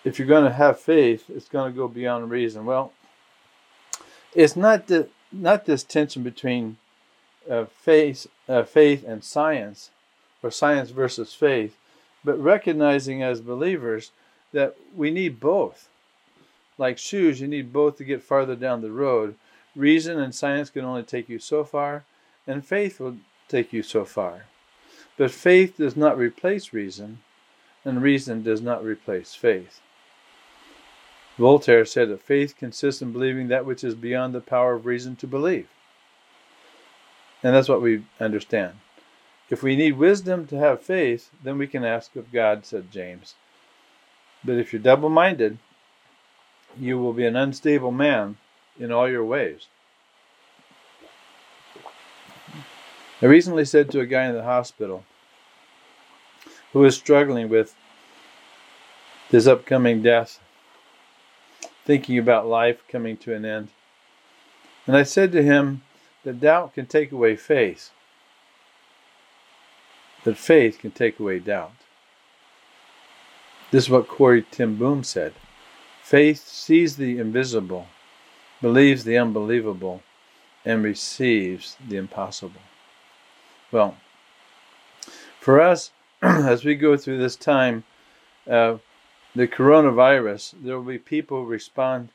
If 0.04 0.20
you're 0.20 0.28
going 0.28 0.46
to 0.46 0.54
have 0.54 0.80
faith, 0.80 1.26
it's 1.30 1.50
going 1.50 1.72
to 1.72 1.76
go 1.76 1.88
beyond 1.88 2.30
reason. 2.30 2.66
Well, 2.66 2.94
it's 4.36 4.56
not 4.56 4.88
the 4.88 5.10
not 5.32 5.66
this 5.66 5.84
tension 5.84 6.24
between 6.24 6.78
uh, 7.50 7.66
faith, 7.66 8.28
uh, 8.48 8.64
faith 8.64 9.06
and 9.08 9.24
science, 9.24 9.92
or 10.42 10.52
science 10.52 10.90
versus 10.90 11.34
faith, 11.34 11.78
but 12.24 12.42
recognizing 12.42 13.22
as 13.22 13.40
believers 13.42 14.12
that 14.54 14.76
we 14.96 15.12
need 15.12 15.40
both. 15.40 15.88
Like 16.78 16.98
shoes, 16.98 17.42
you 17.42 17.48
need 17.48 17.72
both 17.72 17.98
to 17.98 18.04
get 18.04 18.24
farther 18.24 18.56
down 18.56 18.82
the 18.82 18.92
road. 18.92 19.36
Reason 19.76 20.20
and 20.20 20.34
science 20.34 20.70
can 20.70 20.84
only 20.84 21.04
take 21.04 21.30
you 21.30 21.40
so 21.40 21.64
far, 21.64 22.04
and 22.48 22.66
faith 22.66 23.00
will 23.00 23.18
take 23.48 23.72
you 23.72 23.84
so 23.84 24.06
far. 24.06 24.46
But 25.18 25.32
faith 25.32 25.78
does 25.78 25.96
not 25.96 26.18
replace 26.18 26.74
reason, 26.74 27.20
and 27.86 28.02
reason 28.02 28.44
does 28.44 28.62
not 28.62 28.84
replace 28.84 29.36
faith. 29.36 29.82
Voltaire 31.38 31.86
said 31.86 32.10
that 32.10 32.22
faith 32.22 32.58
consists 32.58 33.02
in 33.02 33.14
believing 33.14 33.48
that 33.48 33.66
which 33.66 33.84
is 33.84 33.96
beyond 33.96 34.34
the 34.34 34.42
power 34.42 34.74
of 34.74 34.86
reason 34.86 35.16
to 35.18 35.28
believe. 35.28 35.68
And 37.42 37.56
that's 37.56 37.70
what 37.70 37.82
we 37.82 38.04
understand. 38.20 38.74
If 39.50 39.64
we 39.64 39.76
need 39.76 39.94
wisdom 39.94 40.46
to 40.48 40.58
have 40.58 40.82
faith, 40.82 41.32
then 41.42 41.58
we 41.58 41.68
can 41.68 41.86
ask 41.86 42.16
of 42.16 42.32
God, 42.32 42.66
said 42.66 42.92
James. 42.92 43.36
But 44.44 44.58
if 44.58 44.74
you're 44.74 44.82
double 44.82 45.10
minded, 45.10 45.58
you 46.78 47.00
will 47.00 47.14
be 47.14 47.26
an 47.26 47.36
unstable 47.36 47.92
man 47.92 48.38
in 48.80 48.92
all 48.92 49.10
your 49.10 49.26
ways. 49.26 49.68
I 53.22 53.26
recently 53.26 53.66
said 53.66 53.92
to 53.92 54.00
a 54.00 54.06
guy 54.06 54.26
in 54.26 54.36
the 54.36 54.44
hospital 54.44 55.04
who 56.72 56.80
was 56.80 56.96
struggling 56.96 57.50
with 57.50 57.76
his 59.30 59.48
upcoming 59.48 60.02
death 60.02 60.40
thinking 61.86 62.18
about 62.18 62.48
life 62.48 62.84
coming 62.88 63.18
to 63.18 63.34
an 63.34 63.44
end. 63.44 63.68
And 64.86 64.96
I 64.96 65.04
said 65.04 65.32
to 65.32 65.44
him 65.44 65.82
that 66.24 66.40
doubt 66.40 66.76
can 66.76 66.86
take 66.86 67.12
away 67.12 67.36
faith, 67.36 67.92
that 70.24 70.38
faith 70.38 70.80
can 70.80 70.92
take 70.92 71.20
away 71.20 71.40
doubt. 71.40 71.74
This 73.72 73.86
is 73.86 73.90
what 73.90 74.08
Corrie 74.08 74.44
ten 74.44 74.76
Boom 74.76 75.04
said. 75.04 75.34
Faith 76.02 76.48
sees 76.48 76.96
the 76.96 77.20
invisible, 77.20 77.88
believes 78.62 79.04
the 79.04 79.18
unbelievable, 79.18 80.04
and 80.66 80.84
receives 80.84 81.78
the 81.88 81.98
impossible. 81.98 82.62
Well, 83.72 83.98
for 85.40 85.62
us, 85.62 85.92
as 86.22 86.66
we 86.66 86.76
go 86.76 86.98
through 86.98 87.20
this 87.20 87.36
time, 87.36 87.84
uh, 88.50 88.78
the 89.36 89.48
coronavirus, 89.48 90.56
there 90.62 90.76
will 90.76 90.84
be 90.84 90.98
people 90.98 91.44
who 91.44 91.50
respond 91.50 92.10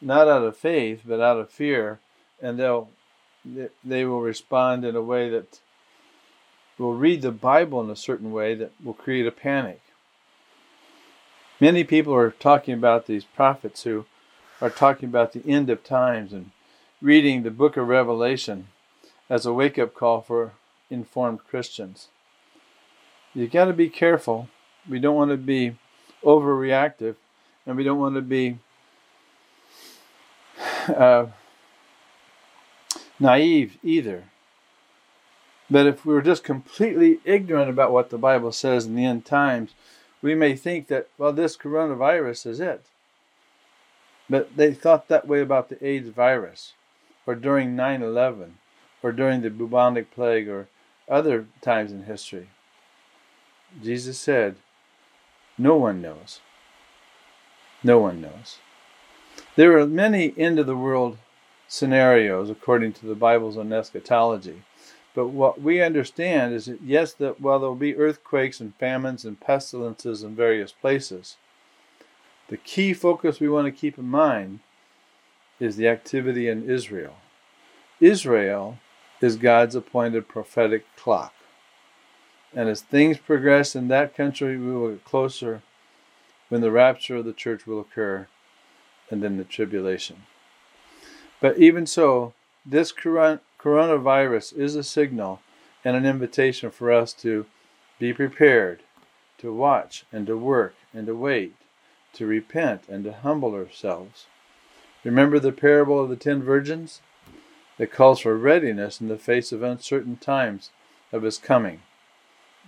not 0.00 0.28
out 0.28 0.42
of 0.42 0.56
faith 0.56 1.02
but 1.04 1.20
out 1.20 1.38
of 1.38 1.50
fear, 1.50 1.98
and 2.40 2.58
they'll 2.58 2.88
they 3.84 4.04
will 4.04 4.22
respond 4.22 4.84
in 4.84 4.96
a 4.96 5.02
way 5.02 5.28
that 5.28 5.60
will 6.78 6.94
read 6.94 7.20
the 7.20 7.30
Bible 7.30 7.82
in 7.82 7.90
a 7.90 7.96
certain 7.96 8.32
way 8.32 8.54
that 8.54 8.72
will 8.82 8.94
create 8.94 9.26
a 9.26 9.30
panic. 9.30 9.80
Many 11.60 11.84
people 11.84 12.14
are 12.14 12.30
talking 12.30 12.74
about 12.74 13.06
these 13.06 13.24
prophets 13.24 13.82
who 13.82 14.06
are 14.64 14.70
talking 14.70 15.10
about 15.10 15.34
the 15.34 15.46
end 15.46 15.68
of 15.68 15.84
times 15.84 16.32
and 16.32 16.50
reading 17.02 17.42
the 17.42 17.50
book 17.50 17.76
of 17.76 17.86
Revelation 17.86 18.68
as 19.28 19.44
a 19.44 19.52
wake 19.52 19.78
up 19.78 19.92
call 19.92 20.22
for 20.22 20.52
informed 20.88 21.40
Christians. 21.46 22.08
You've 23.34 23.50
got 23.52 23.66
to 23.66 23.74
be 23.74 23.90
careful. 23.90 24.48
We 24.88 24.98
don't 25.00 25.16
want 25.16 25.32
to 25.32 25.36
be 25.36 25.76
overreactive, 26.22 27.16
and 27.66 27.76
we 27.76 27.84
don't 27.84 27.98
want 27.98 28.14
to 28.14 28.22
be 28.22 28.58
uh, 30.88 31.26
naive 33.20 33.76
either. 33.82 34.24
But 35.70 35.86
if 35.86 36.06
we're 36.06 36.22
just 36.22 36.42
completely 36.42 37.18
ignorant 37.26 37.68
about 37.68 37.92
what 37.92 38.08
the 38.08 38.16
Bible 38.16 38.50
says 38.50 38.86
in 38.86 38.94
the 38.94 39.04
end 39.04 39.26
times, 39.26 39.74
we 40.22 40.34
may 40.34 40.56
think 40.56 40.88
that, 40.88 41.08
well, 41.18 41.34
this 41.34 41.54
coronavirus 41.54 42.46
is 42.46 42.60
it. 42.60 42.86
But 44.28 44.56
they 44.56 44.72
thought 44.72 45.08
that 45.08 45.28
way 45.28 45.40
about 45.40 45.68
the 45.68 45.86
AIDS 45.86 46.08
virus, 46.08 46.72
or 47.26 47.34
during 47.34 47.76
9 47.76 48.02
11, 48.02 48.58
or 49.02 49.12
during 49.12 49.42
the 49.42 49.50
bubonic 49.50 50.10
plague, 50.10 50.48
or 50.48 50.68
other 51.08 51.46
times 51.60 51.92
in 51.92 52.04
history. 52.04 52.48
Jesus 53.82 54.18
said, 54.18 54.56
no 55.56 55.76
one 55.76 56.02
knows. 56.02 56.40
No 57.82 57.98
one 57.98 58.20
knows. 58.20 58.58
There 59.56 59.78
are 59.78 59.86
many 59.86 60.34
end 60.36 60.58
of 60.58 60.66
the 60.66 60.76
world 60.76 61.18
scenarios 61.68 62.50
according 62.50 62.92
to 62.94 63.06
the 63.06 63.14
Bible's 63.14 63.56
on 63.56 63.72
eschatology. 63.72 64.62
But 65.14 65.28
what 65.28 65.60
we 65.60 65.80
understand 65.80 66.54
is 66.54 66.66
that 66.66 66.82
yes, 66.82 67.12
that 67.14 67.40
while 67.40 67.60
there 67.60 67.68
will 67.68 67.76
be 67.76 67.96
earthquakes 67.96 68.60
and 68.60 68.74
famines 68.76 69.24
and 69.24 69.38
pestilences 69.38 70.24
in 70.24 70.34
various 70.34 70.72
places, 70.72 71.36
the 72.48 72.56
key 72.56 72.92
focus 72.92 73.40
we 73.40 73.48
want 73.48 73.66
to 73.66 73.72
keep 73.72 73.98
in 73.98 74.06
mind 74.06 74.60
is 75.58 75.76
the 75.76 75.88
activity 75.88 76.48
in 76.48 76.68
Israel. 76.68 77.16
Israel 78.00 78.78
is 79.20 79.36
God's 79.36 79.74
appointed 79.74 80.28
prophetic 80.28 80.84
clock. 80.96 81.32
And 82.54 82.68
as 82.68 82.82
things 82.82 83.18
progress 83.18 83.74
in 83.74 83.88
that 83.88 84.14
country, 84.14 84.56
we 84.56 84.72
will 84.72 84.90
get 84.90 85.04
closer 85.04 85.62
when 86.48 86.60
the 86.60 86.70
rapture 86.70 87.16
of 87.16 87.24
the 87.24 87.32
church 87.32 87.66
will 87.66 87.80
occur 87.80 88.28
and 89.10 89.22
then 89.22 89.36
the 89.36 89.44
tribulation. 89.44 90.22
But 91.40 91.58
even 91.58 91.86
so, 91.86 92.34
this 92.64 92.92
coronavirus 92.92 94.56
is 94.56 94.76
a 94.76 94.84
signal 94.84 95.40
and 95.84 95.96
an 95.96 96.06
invitation 96.06 96.70
for 96.70 96.92
us 96.92 97.12
to 97.14 97.46
be 97.98 98.12
prepared, 98.12 98.82
to 99.38 99.52
watch 99.52 100.04
and 100.12 100.26
to 100.26 100.36
work 100.36 100.74
and 100.92 101.06
to 101.06 101.14
wait, 101.14 101.54
to 102.14 102.26
repent 102.26 102.82
and 102.88 103.04
to 103.04 103.12
humble 103.12 103.54
ourselves. 103.54 104.26
Remember 105.04 105.38
the 105.38 105.52
parable 105.52 106.02
of 106.02 106.08
the 106.08 106.16
ten 106.16 106.42
virgins? 106.42 107.00
It 107.78 107.92
calls 107.92 108.20
for 108.20 108.36
readiness 108.36 109.00
in 109.00 109.08
the 109.08 109.18
face 109.18 109.52
of 109.52 109.62
uncertain 109.62 110.16
times 110.16 110.70
of 111.12 111.22
his 111.22 111.38
coming 111.38 111.82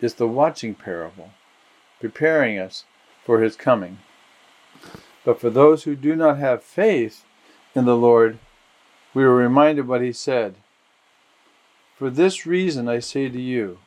is 0.01 0.15
the 0.15 0.29
watching 0.29 0.75
parable, 0.75 1.31
preparing 2.01 2.59
us 2.59 2.85
for 3.25 3.41
his 3.41 3.57
coming. 3.57 3.99
But 5.25 5.41
for 5.41 5.51
those 5.51 5.85
who 5.85 5.97
do 5.97 6.15
not 6.15 6.39
have 6.39 6.63
faith 6.63 7.25
in 7.75 7.85
the 7.85 7.97
Lord, 7.97 8.39
we 9.15 9.25
were 9.25 9.35
reminded 9.35 9.89
what 9.89 10.03
he 10.03 10.13
said. 10.13 10.57
For 11.97 12.11
this 12.11 12.47
reason 12.47 12.89
I 12.89 12.99
say 12.99 13.29
to 13.29 13.41
you, 13.41 13.79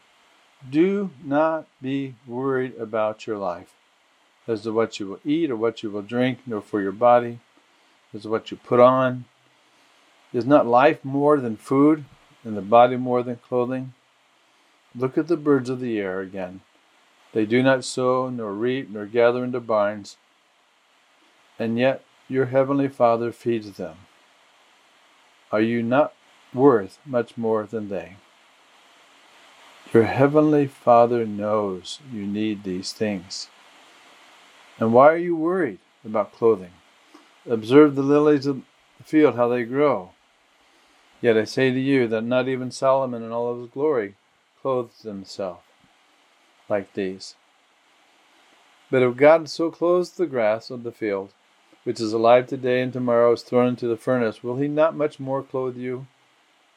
do 0.67 1.11
not 1.23 1.67
be 1.81 2.15
worried 2.27 2.75
about 2.77 3.27
your 3.27 3.37
life, 3.37 3.75
as 4.49 4.63
to 4.63 4.73
what 4.73 4.99
you 4.99 5.07
will 5.07 5.19
eat 5.23 5.51
or 5.51 5.55
what 5.55 5.83
you 5.83 5.91
will 5.91 6.01
drink, 6.01 6.39
nor 6.47 6.59
for 6.59 6.81
your 6.81 6.91
body, 6.91 7.39
as 8.13 8.23
to 8.23 8.29
what 8.29 8.49
you 8.49 8.57
put 8.57 8.79
on. 8.79 9.25
Is 10.33 10.45
not 10.45 10.65
life 10.65 11.05
more 11.05 11.39
than 11.39 11.55
food, 11.55 12.05
and 12.43 12.57
the 12.57 12.61
body 12.61 12.97
more 12.97 13.21
than 13.21 13.35
clothing? 13.35 13.93
Look 14.95 15.17
at 15.17 15.27
the 15.27 15.37
birds 15.37 15.69
of 15.69 15.79
the 15.79 15.99
air 15.99 16.19
again. 16.21 16.61
They 17.31 17.45
do 17.45 17.61
not 17.61 17.85
sow, 17.85 18.29
nor 18.29 18.53
reap, 18.53 18.89
nor 18.89 19.05
gather 19.05 19.43
into 19.43 19.59
barns, 19.59 20.17
and 21.59 21.77
yet 21.77 22.03
your 22.27 22.47
heavenly 22.47 22.87
Father 22.87 23.31
feeds 23.31 23.71
them. 23.73 23.97
Are 25.51 25.61
you 25.61 25.83
not 25.83 26.13
worth 26.53 26.97
much 27.05 27.37
more 27.37 27.65
than 27.65 27.89
they? 27.89 28.15
Your 29.93 30.03
heavenly 30.03 30.65
Father 30.67 31.25
knows 31.25 31.99
you 32.11 32.25
need 32.25 32.63
these 32.63 32.93
things. 32.93 33.47
And 34.79 34.93
why 34.93 35.09
are 35.09 35.17
you 35.17 35.35
worried 35.35 35.79
about 36.05 36.33
clothing? 36.33 36.71
Observe 37.49 37.95
the 37.95 38.01
lilies 38.01 38.45
of 38.45 38.61
the 38.97 39.03
field, 39.03 39.35
how 39.35 39.47
they 39.49 39.63
grow. 39.63 40.11
Yet 41.21 41.37
I 41.37 41.43
say 41.43 41.71
to 41.71 41.79
you 41.79 42.07
that 42.07 42.23
not 42.23 42.47
even 42.47 42.71
Solomon 42.71 43.23
in 43.23 43.31
all 43.31 43.51
of 43.51 43.59
his 43.59 43.69
glory 43.69 44.15
clothed 44.61 45.01
himself 45.03 45.59
like 46.69 46.93
these. 46.93 47.35
But 48.89 49.03
if 49.03 49.17
God 49.17 49.49
so 49.49 49.69
clothes 49.69 50.11
the 50.11 50.25
grass 50.25 50.69
of 50.69 50.83
the 50.83 50.91
field, 50.91 51.33
which 51.83 51.99
is 51.99 52.13
alive 52.13 52.47
today 52.47 52.81
and 52.81 52.93
tomorrow 52.93 53.33
is 53.33 53.41
thrown 53.41 53.67
into 53.67 53.87
the 53.87 53.97
furnace, 53.97 54.43
will 54.43 54.57
he 54.57 54.67
not 54.67 54.95
much 54.95 55.19
more 55.19 55.43
clothe 55.43 55.77
you, 55.77 56.07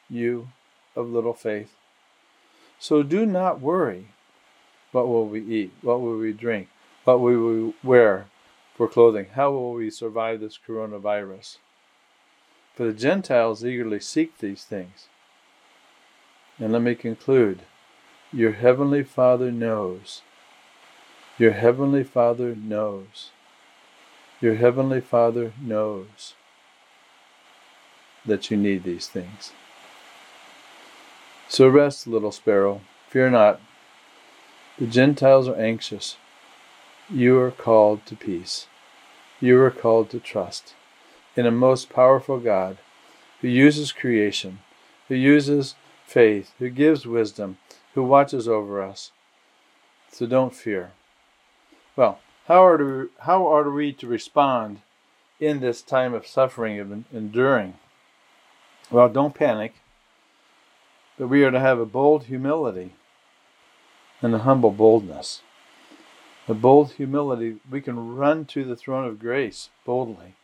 you 0.09 0.49
of 0.95 1.09
little 1.09 1.33
faith? 1.33 1.73
So 2.79 3.01
do 3.01 3.25
not 3.25 3.61
worry. 3.61 4.09
What 4.91 5.07
will 5.07 5.27
we 5.27 5.41
eat? 5.41 5.73
What 5.81 6.01
will 6.01 6.17
we 6.17 6.33
drink? 6.33 6.67
What 7.03 7.19
will 7.19 7.37
we 7.37 7.73
wear 7.83 8.27
for 8.75 8.87
clothing? 8.87 9.27
How 9.33 9.51
will 9.51 9.73
we 9.73 9.89
survive 9.89 10.39
this 10.39 10.57
coronavirus? 10.57 11.57
For 12.75 12.85
the 12.85 12.93
Gentiles 12.93 13.63
eagerly 13.63 13.99
seek 13.99 14.37
these 14.37 14.63
things. 14.63 15.07
And 16.59 16.71
let 16.71 16.81
me 16.81 16.95
conclude. 16.95 17.61
Your 18.31 18.53
heavenly 18.53 19.03
Father 19.03 19.51
knows. 19.51 20.21
Your 21.37 21.51
heavenly 21.51 22.03
Father 22.03 22.55
knows. 22.55 23.31
Your 24.39 24.55
heavenly 24.55 25.01
Father 25.01 25.53
knows 25.61 26.33
that 28.25 28.49
you 28.49 28.57
need 28.57 28.83
these 28.83 29.07
things. 29.07 29.51
So 31.47 31.67
rest, 31.67 32.07
little 32.07 32.31
sparrow, 32.31 32.81
fear 33.09 33.29
not. 33.29 33.61
The 34.79 34.87
Gentiles 34.87 35.47
are 35.47 35.55
anxious. 35.55 36.17
You 37.13 37.39
are 37.41 37.51
called 37.51 38.07
to 38.07 38.15
peace. 38.15 38.65
You 39.39 39.61
are 39.61 39.69
called 39.69 40.09
to 40.09 40.19
trust 40.19 40.73
in 41.35 41.45
a 41.45 41.51
most 41.51 41.91
powerful 41.91 42.39
God 42.39 42.79
who 43.39 43.47
uses 43.49 43.91
creation, 43.91 44.61
who 45.09 45.13
uses 45.13 45.75
faith, 46.07 46.53
who 46.57 46.71
gives 46.71 47.05
wisdom, 47.05 47.59
who 47.93 48.01
watches 48.01 48.47
over 48.47 48.81
us. 48.81 49.11
So 50.11 50.25
don't 50.25 50.55
fear. 50.55 50.93
Well, 51.95 52.17
how 52.47 52.65
are, 52.65 52.79
to, 52.79 53.11
how 53.19 53.45
are 53.45 53.69
we 53.69 53.93
to 53.93 54.07
respond 54.07 54.81
in 55.39 55.59
this 55.59 55.83
time 55.83 56.15
of 56.15 56.25
suffering, 56.25 56.79
of 56.79 56.91
enduring? 57.13 57.75
Well, 58.89 59.07
don't 59.07 59.35
panic. 59.35 59.75
But 61.19 61.27
we 61.27 61.43
are 61.43 61.51
to 61.51 61.59
have 61.59 61.77
a 61.77 61.85
bold 61.85 62.23
humility 62.23 62.93
and 64.19 64.33
a 64.33 64.39
humble 64.39 64.71
boldness. 64.71 65.43
A 66.47 66.53
bold 66.53 66.93
humility, 66.93 67.57
we 67.69 67.79
can 67.79 68.15
run 68.15 68.45
to 68.45 68.65
the 68.65 68.75
throne 68.75 69.07
of 69.07 69.19
grace 69.19 69.69
boldly, 69.85 70.35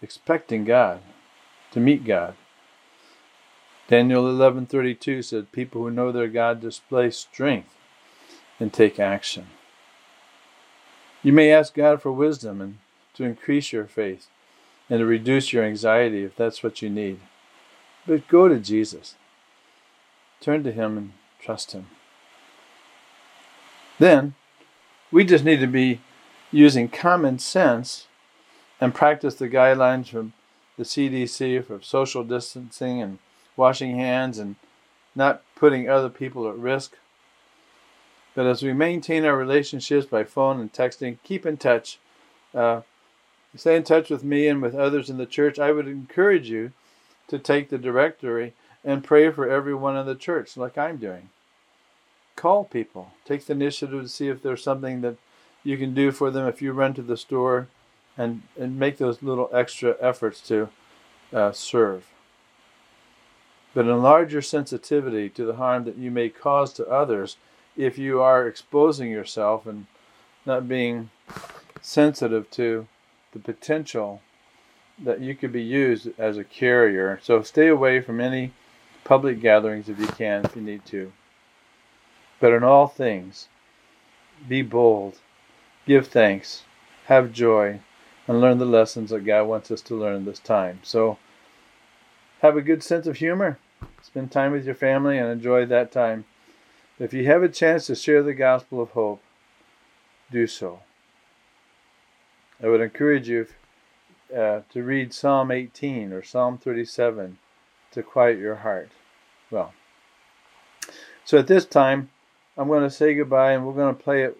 expecting 0.00 0.64
God, 0.64 1.00
to 1.72 1.80
meet 1.80 2.04
God. 2.04 2.36
Daniel 3.88 4.28
11:32 4.28 5.22
said, 5.22 5.50
"People 5.50 5.82
who 5.82 5.90
know 5.90 6.12
their 6.12 6.28
God 6.28 6.60
display 6.60 7.10
strength 7.10 7.74
and 8.60 8.72
take 8.72 9.00
action." 9.00 9.48
You 11.22 11.32
may 11.32 11.50
ask 11.52 11.74
God 11.74 12.00
for 12.00 12.12
wisdom 12.12 12.60
and 12.60 12.78
to 13.14 13.24
increase 13.24 13.72
your 13.72 13.86
faith 13.86 14.28
and 14.88 15.00
to 15.00 15.06
reduce 15.06 15.52
your 15.52 15.64
anxiety 15.64 16.22
if 16.22 16.36
that's 16.36 16.62
what 16.62 16.80
you 16.80 16.88
need. 16.88 17.20
But 18.06 18.28
go 18.28 18.46
to 18.46 18.60
Jesus. 18.60 19.16
Turn 20.40 20.62
to 20.62 20.70
Him 20.70 20.96
and 20.96 21.12
trust 21.40 21.72
Him. 21.72 21.88
Then, 23.98 24.34
we 25.10 25.24
just 25.24 25.44
need 25.44 25.60
to 25.60 25.66
be 25.66 26.00
using 26.50 26.88
common 26.88 27.38
sense 27.38 28.06
and 28.80 28.94
practice 28.94 29.34
the 29.34 29.48
guidelines 29.48 30.08
from 30.08 30.32
the 30.76 30.84
CDC 30.84 31.64
for 31.64 31.82
social 31.82 32.24
distancing 32.24 33.02
and 33.02 33.18
washing 33.56 33.96
hands 33.96 34.38
and 34.38 34.56
not 35.14 35.42
putting 35.56 35.88
other 35.88 36.08
people 36.08 36.48
at 36.48 36.56
risk. 36.56 36.96
But 38.34 38.46
as 38.46 38.62
we 38.62 38.72
maintain 38.72 39.24
our 39.24 39.36
relationships 39.36 40.06
by 40.06 40.24
phone 40.24 40.60
and 40.60 40.72
texting, 40.72 41.18
keep 41.24 41.44
in 41.44 41.56
touch. 41.56 41.98
Uh, 42.54 42.82
stay 43.56 43.76
in 43.76 43.82
touch 43.82 44.10
with 44.10 44.22
me 44.22 44.46
and 44.46 44.62
with 44.62 44.74
others 44.74 45.10
in 45.10 45.18
the 45.18 45.26
church. 45.26 45.58
I 45.58 45.72
would 45.72 45.88
encourage 45.88 46.48
you 46.48 46.72
to 47.26 47.38
take 47.38 47.68
the 47.68 47.78
directory 47.78 48.54
and 48.84 49.02
pray 49.02 49.30
for 49.30 49.48
everyone 49.48 49.96
in 49.96 50.06
the 50.06 50.14
church, 50.14 50.56
like 50.56 50.78
I'm 50.78 50.98
doing. 50.98 51.30
Call 52.38 52.62
people. 52.62 53.10
Take 53.24 53.46
the 53.46 53.52
initiative 53.52 54.00
to 54.00 54.08
see 54.08 54.28
if 54.28 54.44
there's 54.44 54.62
something 54.62 55.00
that 55.00 55.16
you 55.64 55.76
can 55.76 55.92
do 55.92 56.12
for 56.12 56.30
them 56.30 56.46
if 56.46 56.62
you 56.62 56.70
run 56.70 56.94
to 56.94 57.02
the 57.02 57.16
store 57.16 57.66
and, 58.16 58.42
and 58.56 58.78
make 58.78 58.98
those 58.98 59.24
little 59.24 59.50
extra 59.52 59.96
efforts 60.00 60.40
to 60.42 60.68
uh, 61.32 61.50
serve. 61.50 62.06
But 63.74 63.86
enlarge 63.86 64.32
your 64.32 64.42
sensitivity 64.42 65.28
to 65.30 65.44
the 65.44 65.56
harm 65.56 65.82
that 65.86 65.96
you 65.96 66.12
may 66.12 66.28
cause 66.28 66.72
to 66.74 66.86
others 66.86 67.38
if 67.76 67.98
you 67.98 68.22
are 68.22 68.46
exposing 68.46 69.10
yourself 69.10 69.66
and 69.66 69.86
not 70.46 70.68
being 70.68 71.10
sensitive 71.82 72.48
to 72.52 72.86
the 73.32 73.40
potential 73.40 74.22
that 74.96 75.20
you 75.20 75.34
could 75.34 75.50
be 75.50 75.64
used 75.64 76.08
as 76.16 76.38
a 76.38 76.44
carrier. 76.44 77.18
So 77.20 77.42
stay 77.42 77.66
away 77.66 78.00
from 78.00 78.20
any 78.20 78.52
public 79.02 79.40
gatherings 79.40 79.88
if 79.88 79.98
you 79.98 80.06
can, 80.06 80.44
if 80.44 80.54
you 80.54 80.62
need 80.62 80.86
to. 80.86 81.10
But 82.40 82.52
in 82.52 82.62
all 82.62 82.86
things, 82.86 83.48
be 84.46 84.62
bold, 84.62 85.18
give 85.86 86.06
thanks, 86.08 86.64
have 87.06 87.32
joy, 87.32 87.80
and 88.26 88.40
learn 88.40 88.58
the 88.58 88.64
lessons 88.64 89.10
that 89.10 89.24
God 89.24 89.44
wants 89.44 89.70
us 89.70 89.80
to 89.82 89.94
learn 89.94 90.24
this 90.24 90.38
time. 90.38 90.80
So, 90.82 91.18
have 92.40 92.56
a 92.56 92.62
good 92.62 92.82
sense 92.82 93.06
of 93.06 93.16
humor, 93.16 93.58
spend 94.02 94.30
time 94.30 94.52
with 94.52 94.64
your 94.64 94.74
family, 94.74 95.18
and 95.18 95.28
enjoy 95.28 95.66
that 95.66 95.90
time. 95.90 96.24
If 96.98 97.12
you 97.12 97.26
have 97.26 97.42
a 97.42 97.48
chance 97.48 97.86
to 97.86 97.94
share 97.94 98.22
the 98.22 98.34
gospel 98.34 98.80
of 98.80 98.90
hope, 98.90 99.22
do 100.30 100.46
so. 100.46 100.80
I 102.62 102.68
would 102.68 102.80
encourage 102.80 103.28
you 103.28 103.46
uh, 104.36 104.60
to 104.70 104.82
read 104.82 105.14
Psalm 105.14 105.50
18 105.50 106.12
or 106.12 106.22
Psalm 106.22 106.58
37 106.58 107.38
to 107.92 108.02
quiet 108.02 108.38
your 108.38 108.56
heart. 108.56 108.90
Well, 109.50 109.72
so 111.24 111.38
at 111.38 111.46
this 111.46 111.64
time, 111.64 112.10
I'm 112.58 112.66
going 112.66 112.82
to 112.82 112.90
say 112.90 113.14
goodbye 113.14 113.52
and 113.52 113.64
we're 113.64 113.72
going 113.72 113.94
to 113.94 114.02
play 114.02 114.24
it 114.24 114.36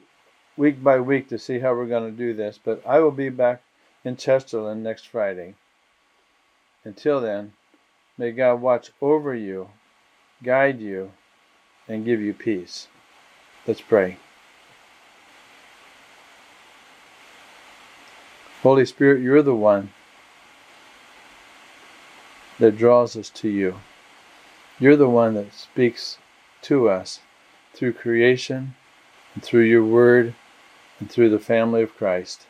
week 0.56 0.82
by 0.82 0.98
week 0.98 1.28
to 1.28 1.38
see 1.38 1.60
how 1.60 1.72
we're 1.72 1.86
going 1.86 2.10
to 2.10 2.16
do 2.16 2.34
this. 2.34 2.58
But 2.62 2.84
I 2.84 2.98
will 2.98 3.12
be 3.12 3.28
back 3.28 3.62
in 4.04 4.16
Chesterland 4.16 4.82
next 4.82 5.06
Friday. 5.06 5.54
Until 6.84 7.20
then, 7.20 7.52
may 8.18 8.32
God 8.32 8.60
watch 8.60 8.90
over 9.00 9.36
you, 9.36 9.68
guide 10.42 10.80
you, 10.80 11.12
and 11.86 12.04
give 12.04 12.20
you 12.20 12.34
peace. 12.34 12.88
Let's 13.68 13.80
pray. 13.80 14.18
Holy 18.64 18.84
Spirit, 18.84 19.22
you're 19.22 19.42
the 19.42 19.54
one 19.54 19.92
that 22.58 22.76
draws 22.76 23.16
us 23.16 23.30
to 23.30 23.48
you. 23.48 23.78
You're 24.80 24.96
the 24.96 25.08
one 25.08 25.34
that 25.34 25.54
speaks 25.54 26.18
to 26.62 26.88
us 26.88 27.20
through 27.78 27.92
creation 27.92 28.74
and 29.34 29.42
through 29.42 29.62
your 29.62 29.84
word 29.84 30.34
and 30.98 31.08
through 31.08 31.30
the 31.30 31.38
family 31.38 31.80
of 31.80 31.96
Christ 31.96 32.46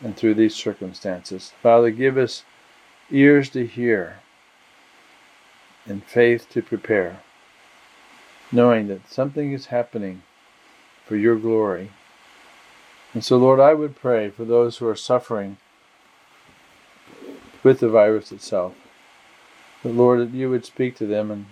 and 0.00 0.16
through 0.16 0.34
these 0.34 0.54
circumstances. 0.54 1.52
Father, 1.60 1.90
give 1.90 2.16
us 2.16 2.44
ears 3.10 3.50
to 3.50 3.66
hear 3.66 4.18
and 5.86 6.04
faith 6.04 6.48
to 6.50 6.62
prepare, 6.62 7.20
knowing 8.52 8.86
that 8.88 9.10
something 9.10 9.52
is 9.52 9.66
happening 9.66 10.22
for 11.04 11.16
your 11.16 11.36
glory. 11.36 11.90
And 13.12 13.24
so, 13.24 13.36
Lord, 13.36 13.58
I 13.58 13.74
would 13.74 13.96
pray 13.96 14.30
for 14.30 14.44
those 14.44 14.76
who 14.76 14.86
are 14.86 14.96
suffering 14.96 15.56
with 17.64 17.80
the 17.80 17.88
virus 17.88 18.30
itself. 18.30 18.74
But 19.82 19.92
Lord, 19.92 20.20
that 20.20 20.36
you 20.36 20.48
would 20.50 20.64
speak 20.64 20.94
to 20.96 21.06
them 21.06 21.30
and 21.30 21.46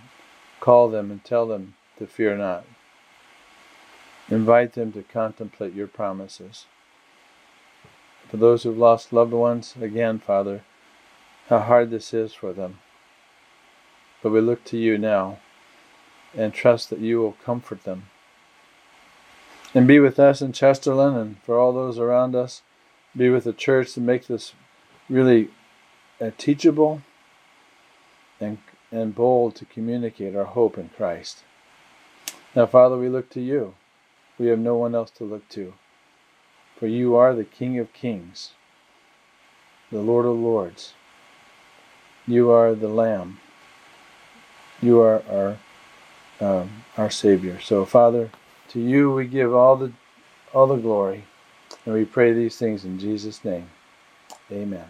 call 0.61 0.88
them 0.88 1.11
and 1.11 1.24
tell 1.24 1.46
them 1.46 1.74
to 1.99 2.07
fear 2.07 2.36
not. 2.36 2.64
Invite 4.30 4.72
them 4.72 4.92
to 4.92 5.03
contemplate 5.03 5.74
your 5.74 5.86
promises. 5.86 6.66
For 8.28 8.38
those 8.38 8.62
who've 8.62 8.76
lost 8.76 9.12
loved 9.12 9.32
ones, 9.32 9.74
again, 9.80 10.18
Father, 10.18 10.62
how 11.49 11.61
hard 11.61 11.90
this 11.90 12.14
is 12.14 12.32
for 12.32 12.53
them. 12.53 12.78
But 14.22 14.30
we 14.30 14.40
look 14.40 14.64
to 14.64 14.78
you 14.78 14.97
now 14.97 15.38
and 16.34 16.53
trust 16.53 16.90
that 16.90 17.01
you 17.01 17.20
will 17.20 17.36
comfort 17.45 17.84
them. 17.84 18.07
And 19.74 19.86
be 19.86 20.01
with 20.01 20.18
us 20.18 20.40
in 20.40 20.53
Chesterland 20.53 21.16
and 21.16 21.42
for 21.42 21.59
all 21.59 21.72
those 21.72 21.99
around 21.99 22.34
us. 22.34 22.62
Be 23.16 23.28
with 23.28 23.45
the 23.45 23.53
church 23.53 23.92
to 23.95 24.01
make 24.01 24.26
this 24.26 24.55
really 25.09 25.51
uh, 26.20 26.30
teachable 26.38 27.03
and, 28.40 28.59
and 28.90 29.14
bold 29.14 29.55
to 29.57 29.64
communicate 29.64 30.34
our 30.34 30.45
hope 30.45 30.78
in 30.78 30.88
Christ. 30.97 31.45
Now, 32.57 32.66
Father, 32.66 32.96
we 32.98 33.09
look 33.09 33.30
to 33.30 33.40
you. 33.40 33.74
We 34.38 34.48
have 34.48 34.59
no 34.59 34.76
one 34.76 34.94
else 34.94 35.11
to 35.12 35.24
look 35.24 35.48
to. 35.50 35.74
For 36.78 36.86
you 36.86 37.16
are 37.16 37.34
the 37.34 37.44
King 37.44 37.78
of 37.78 37.92
kings, 37.92 38.52
the 39.92 40.00
Lord 40.00 40.26
of 40.26 40.36
lords. 40.36 40.94
You 42.26 42.50
are 42.50 42.74
the 42.74 42.88
Lamb. 42.88 43.38
You 44.82 45.00
are 45.02 45.22
our 45.30 45.59
um, 46.40 46.84
our 46.98 47.11
Savior. 47.11 47.61
So, 47.61 47.84
Father, 47.84 48.30
to 48.68 48.80
you 48.80 49.12
we 49.12 49.26
give 49.26 49.55
all 49.55 49.76
the 49.76 49.92
all 50.55 50.66
the 50.66 50.76
glory, 50.76 51.24
and 51.86 51.94
we 51.94 52.05
pray 52.05 52.32
these 52.32 52.57
things 52.57 52.84
in 52.84 52.98
Jesus' 52.98 53.44
name. 53.44 53.68
Amen. 54.52 54.86